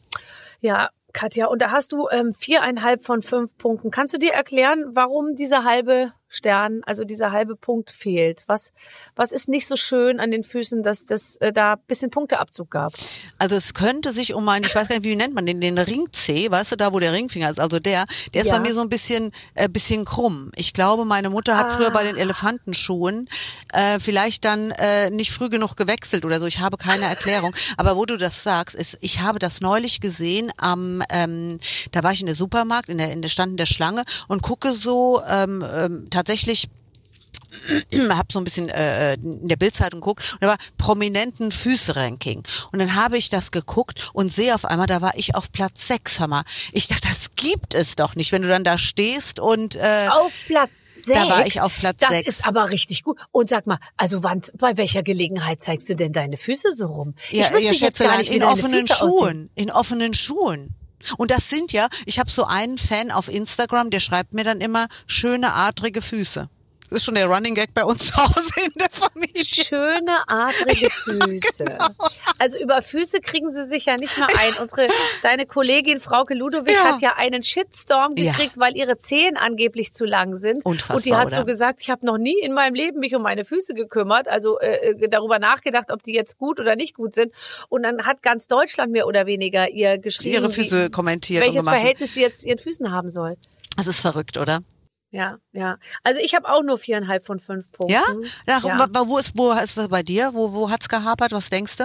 [0.61, 3.91] Ja, Katja, und da hast du ähm, viereinhalb von fünf Punkten.
[3.91, 8.45] Kannst du dir erklären, warum diese halbe Stern, also dieser halbe Punkt fehlt?
[8.47, 8.73] Was,
[9.15, 12.93] was ist nicht so schön an den Füßen, dass das äh, da bisschen Punkteabzug gab?
[13.39, 15.79] Also es könnte sich um einen, ich weiß gar nicht, wie nennt man den, den
[15.79, 18.55] Ring C, weißt du, da wo der Ringfinger ist, also der, der ist ja.
[18.55, 20.51] bei mir so ein bisschen, äh, bisschen krumm.
[20.57, 21.75] Ich glaube, meine Mutter hat ah.
[21.77, 23.29] früher bei den Elefantenschuhen
[23.73, 26.47] äh, vielleicht dann äh, nicht früh genug gewechselt oder so.
[26.47, 27.55] Ich habe keine Erklärung.
[27.77, 31.59] Aber wo du das sagst, ist, ich habe das neulich gesehen am, ähm,
[31.93, 34.43] da war ich in der Supermarkt, in der, in der stand in der Schlange und
[34.43, 36.69] gucke so ähm, ähm, tatsächlich
[38.11, 42.43] habe so ein bisschen äh, in der Bildzeitung geguckt und da war prominenten Füße-Ranking.
[42.73, 45.87] Und dann habe ich das geguckt und sehe auf einmal, da war ich auf Platz
[45.87, 46.43] sechs, hör mal.
[46.73, 50.33] Ich dachte, das gibt es doch nicht, wenn du dann da stehst und äh, Auf
[50.47, 51.19] Platz sechs.
[51.19, 52.29] da war ich auf Platz Das sechs.
[52.29, 53.19] ist aber richtig gut.
[53.31, 57.15] Und sag mal, also wann, bei welcher Gelegenheit zeigst du denn deine Füße so rum?
[57.31, 59.19] Ja, ich wüsste ja jetzt gar nicht, in offenen Füße aussehen.
[59.19, 59.51] Schuhen.
[59.55, 60.75] In offenen Schuhen.
[61.17, 64.61] Und das sind ja, ich habe so einen Fan auf Instagram, der schreibt mir dann
[64.61, 66.49] immer schöne, adrige Füße.
[66.95, 69.45] Das ist schon der Running Gag bei uns zu Hause in der Familie.
[69.45, 71.65] Schöne, adrige Füße.
[71.65, 71.87] Genau.
[72.39, 74.53] Also über Füße kriegen sie sich ja nicht mal ein.
[74.63, 74.87] Unsere,
[75.23, 76.85] deine Kollegin Frauke Ludowig Ja.
[76.93, 78.31] hat ja einen Shitstorm Ja.
[78.31, 80.65] gekriegt, weil ihre Zehen angeblich zu lang sind.
[80.65, 81.39] Unfassbar, Und die hat oder?
[81.39, 84.61] so gesagt, ich habe noch nie in meinem Leben mich um meine Füße gekümmert, also
[84.61, 87.33] äh, äh, darüber nachgedacht, ob die jetzt gut oder nicht gut sind.
[87.71, 91.55] Und dann hat ganz Deutschland mehr oder weniger ihr geschrieben, Ihre Füße wie, kommentiert und
[91.55, 91.69] welches.
[91.69, 93.37] Verhältnis sie jetzt ihren Füßen haben soll.
[93.77, 94.61] Das ist verrückt, oder?
[95.15, 95.79] Ja, ja.
[96.03, 97.93] Also ich habe auch nur viereinhalb von fünf Punkten.
[97.95, 98.03] Ja?
[98.49, 98.87] Ach, Ja.
[99.07, 100.35] Wo ist, wo ist bei dir?
[100.35, 101.31] Wo, wo hat's gehapert?
[101.31, 101.85] Was denkst du?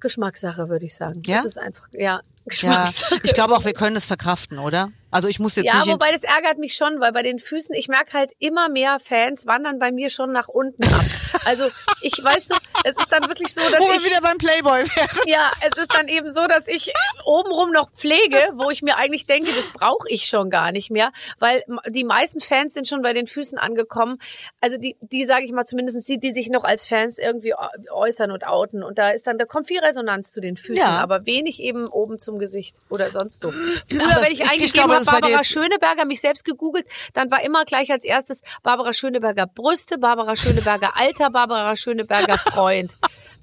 [0.00, 1.22] Geschmackssache, würde ich sagen.
[1.24, 1.36] Ja?
[1.36, 3.20] Das ist einfach, ja, Ja, Geschmackssache.
[3.24, 4.90] ich glaube auch, wir können es verkraften, oder?
[5.10, 7.38] Also ich muss jetzt Ja, nicht in, wobei das ärgert mich schon, weil bei den
[7.38, 11.00] Füßen, ich merke halt immer mehr Fans wandern bei mir schon nach unten ab.
[11.46, 11.64] Also
[12.02, 15.08] ich weiß du, es ist dann wirklich so, dass wo ich wieder beim Playboy wären.
[15.26, 16.92] ja, es ist dann eben so, dass ich
[17.24, 21.12] obenrum noch pflege, wo ich mir eigentlich denke, das brauche ich schon gar nicht mehr,
[21.38, 24.18] weil die meisten Fans sind schon bei den Füßen angekommen.
[24.60, 27.54] Also die, die sage ich mal, zumindest die, die sich noch als Fans irgendwie
[27.90, 28.82] äußern und outen.
[28.82, 30.98] Und da ist dann, da kommt viel Resonanz zu den Füßen, Ja.
[31.00, 33.48] aber wenig eben oben zum Gesicht oder sonst so.
[33.50, 37.30] Früher, Aber wenn ich ich- ich eingegeben glaube, habe, Barbara Schöneberger, mich selbst gegoogelt, dann
[37.30, 42.96] war immer gleich als erstes Barbara Schöneberger Brüste, Barbara Schöneberger Alter, Barbara Schöneberger Freund.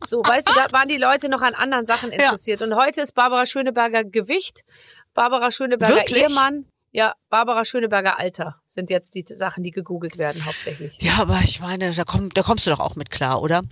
[0.05, 2.61] So, weißt du, da waren die Leute noch an anderen Sachen interessiert.
[2.61, 4.61] Und heute ist Barbara Schöneberger Gewicht,
[5.13, 6.23] Barbara Schöneberger Wirklich?
[6.23, 10.97] Ehemann, ja, Barbara Schöneberger Alter sind jetzt die Sachen, die gegoogelt werden hauptsächlich.
[10.99, 13.63] Ja, aber ich meine, da, komm, da kommst du doch auch mit klar, oder?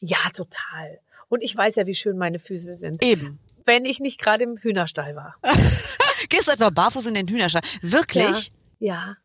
[0.00, 1.00] Ja, total.
[1.28, 3.38] Und ich weiß ja, wie schön meine Füße sind, Eben.
[3.64, 5.36] Wenn ich nicht gerade im Hühnerstall war.
[6.28, 7.62] Gehst du etwa barfuß in den Hühnerstall?
[7.82, 8.52] Wirklich?
[8.78, 9.16] Ja.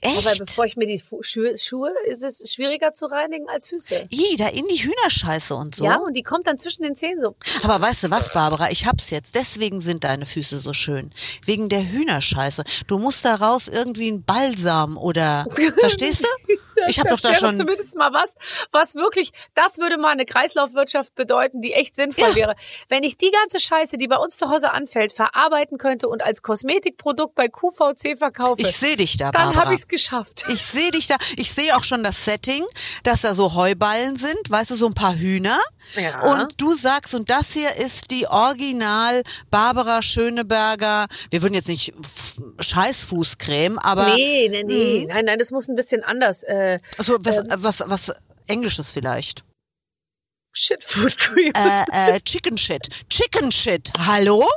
[0.00, 0.26] Echt?
[0.26, 4.04] Aber bevor ich mir die Schuhe, Schuhe, ist es schwieriger zu reinigen als Füße.
[4.10, 5.84] Ih, da in die Hühnerscheiße und so.
[5.84, 7.34] Ja, und die kommt dann zwischen den Zähnen so.
[7.62, 8.70] Aber weißt du was, Barbara?
[8.70, 9.34] Ich hab's jetzt.
[9.34, 11.12] Deswegen sind deine Füße so schön.
[11.44, 12.64] Wegen der Hühnerscheiße.
[12.86, 15.46] Du musst daraus irgendwie einen Balsam oder,
[15.80, 16.54] verstehst du?
[16.88, 18.34] Ich hab doch da schon, zumindest mal was,
[18.72, 22.36] was wirklich, das würde mal eine Kreislaufwirtschaft bedeuten, die echt sinnvoll Ja.
[22.36, 22.56] wäre.
[22.88, 26.42] Wenn ich die ganze Scheiße, die bei uns zu Hause anfällt, verarbeiten könnte und als
[26.42, 29.64] Kosmetikprodukt bei QVC verkaufe, ich sehe dich da, dann Barbara.
[29.64, 30.44] habe ich es geschafft.
[30.48, 31.16] Ich sehe dich da.
[31.36, 32.64] Ich sehe auch schon das Setting,
[33.02, 35.58] dass da so Heuballen sind, weißt du, so ein paar Hühner.
[35.94, 36.20] Ja.
[36.22, 41.92] Und du sagst, und das hier ist die Original Barbara Schöneberger, wir würden jetzt nicht
[42.60, 45.06] Scheißfußcreme, aber nee, nee, nee, Mhm.
[45.08, 46.42] nein, nein, das muss ein bisschen anders.
[46.42, 47.44] Äh, also was, Ähm.
[47.48, 48.12] was, was
[48.48, 49.44] Englisches vielleicht.
[50.52, 51.52] Shit Food Cream.
[51.54, 52.88] Äh, äh, Chicken Shit.
[53.10, 53.90] Chicken Shit.
[53.98, 54.48] Hallo?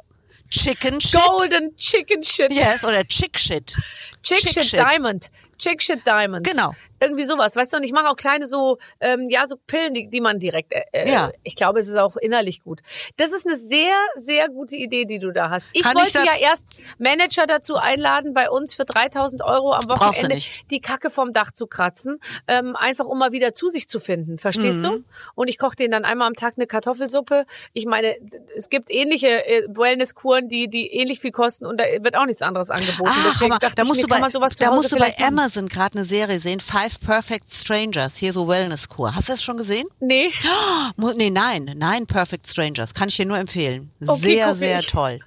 [0.50, 1.22] Chicken Shit?
[1.22, 2.52] Golden Chicken Shit.
[2.52, 3.76] Yes, oder Chick Shit.
[4.24, 4.80] Chick, Chick Shit, Shit.
[4.80, 5.28] Diamond.
[5.58, 6.46] Chick Shit Diamond.
[6.48, 6.74] Genau.
[7.00, 10.08] Irgendwie sowas, weißt du, und ich mache auch kleine so, ähm, ja, so Pillen, die,
[10.10, 11.32] die man direkt, äh, äh, Ja.
[11.44, 12.82] ich glaube, es ist auch innerlich gut.
[13.18, 15.66] Das ist eine sehr, sehr gute Idee, die du da hast.
[15.74, 19.74] Ich Kann ich wollte das- ja erst Manager dazu einladen, bei uns für 3000 Euro
[19.74, 20.38] am Wochenende
[20.70, 24.38] die Kacke vom Dach zu kratzen, ähm, einfach um mal wieder zu sich zu finden,
[24.38, 24.84] verstehst Mhm.
[24.84, 25.04] du?
[25.36, 27.46] Und ich koche denen dann einmal am Tag eine Kartoffelsuppe.
[27.74, 28.16] Ich meine,
[28.58, 32.42] es gibt ähnliche äh, Wellnesskuren, die, die ähnlich viel kosten und da wird auch nichts
[32.42, 33.10] anderes angeboten.
[33.12, 34.96] Ah, Deswegen dachte Da ich, musst mir, du bei, man sowas zu da musst du
[34.98, 35.16] bei.
[35.26, 36.60] Amazon gerade eine Serie sehen.
[36.60, 38.18] Five Perfect Strangers.
[38.18, 39.14] Hier so Wellnesskur.
[39.14, 39.88] Hast du das schon gesehen?
[40.00, 40.32] Nee.
[40.96, 42.94] Mu- Nee, nein, nein, Perfect Strangers.
[42.94, 43.92] Kann ich dir nur empfehlen.
[44.08, 44.88] Okay, sehr, sehr ich.
[44.88, 45.20] toll.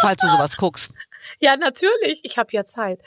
[0.00, 0.92] Falls du sowas guckst.
[1.40, 2.20] Ja, natürlich.
[2.22, 3.00] Ich habe ja Zeit.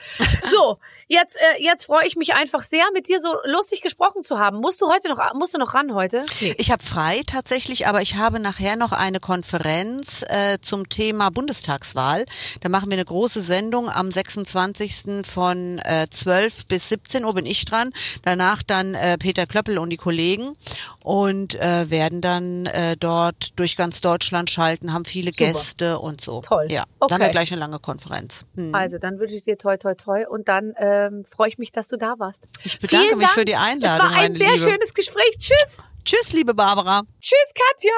[0.45, 4.39] So, jetzt, äh, jetzt freue ich mich einfach sehr, mit dir so lustig gesprochen zu
[4.39, 4.59] haben.
[4.59, 6.25] Musst du heute noch, musst du noch ran heute?
[6.41, 6.55] Nee.
[6.57, 12.25] Ich habe frei tatsächlich, aber ich habe nachher noch eine Konferenz äh, zum Thema Bundestagswahl.
[12.61, 15.25] Da machen wir eine große Sendung am 26.
[15.25, 17.91] von äh, 12 bis 17 Uhr bin ich dran.
[18.23, 20.53] Danach dann äh, Peter Klöppel und die Kollegen
[21.03, 25.53] und äh, werden dann äh, dort durch ganz Deutschland schalten, haben viele Super.
[25.53, 26.41] Gäste und so.
[26.41, 26.67] Toll.
[26.69, 27.09] Ja, Okay.
[27.09, 28.45] dann haben wir gleich eine lange Konferenz.
[28.55, 28.73] Hm.
[28.73, 30.73] Also, dann wünsche ich dir toi, toi, toi und dann
[31.05, 32.43] ähm, freue ich mich, dass du da warst.
[32.63, 33.39] ich bedanke Vielen mich Dank.
[33.39, 33.99] für die Es Einladung.
[34.05, 34.59] war ein meine sehr Liebe.
[34.71, 35.35] schönes Gespräch.
[35.37, 35.83] Tschüss.
[36.05, 37.01] Tschüss, liebe Barbara.
[37.21, 37.91] Tschüss, Katja.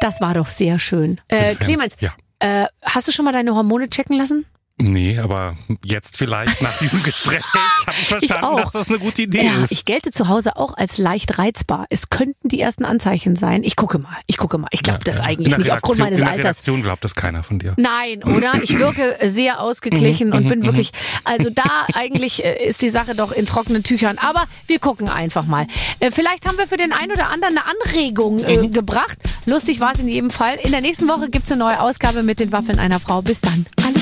[0.00, 1.20] Das war doch sehr schön.
[1.28, 1.54] Äh.
[1.56, 2.12] Clemens, Ja.
[2.40, 4.46] äh, hast du schon mal deine Hormone checken lassen?
[4.82, 7.44] Nee, aber jetzt vielleicht nach diesem Gespräch
[7.86, 9.70] habe ich verstanden, ich dass das eine gute Idee ja, ist.
[9.70, 11.86] Ich gelte zu Hause auch als leicht reizbar.
[11.88, 13.62] Es könnten die ersten Anzeichen sein.
[13.62, 14.68] Ich gucke mal, ich gucke mal.
[14.72, 16.44] Ich glaube ja, das eigentlich nicht aufgrund meines in der Alters.
[16.58, 17.74] Redaktion glaubt das keiner von dir.
[17.76, 18.54] Nein, oder?
[18.62, 21.18] Ich wirke sehr ausgeglichen mhm, und bin mhm, wirklich, mhm.
[21.24, 24.18] also da eigentlich äh, ist die Sache doch in trockenen Tüchern.
[24.18, 25.66] Aber wir gucken einfach mal.
[25.98, 29.18] Äh, vielleicht haben wir für den einen oder anderen eine Anregung äh, gebracht.
[29.46, 30.56] Lustig war es in jedem Fall.
[30.62, 33.20] In der nächsten Woche gibt es eine neue Ausgabe mit den Waffeln einer Frau.
[33.20, 33.66] Bis dann.
[33.84, 34.01] Alles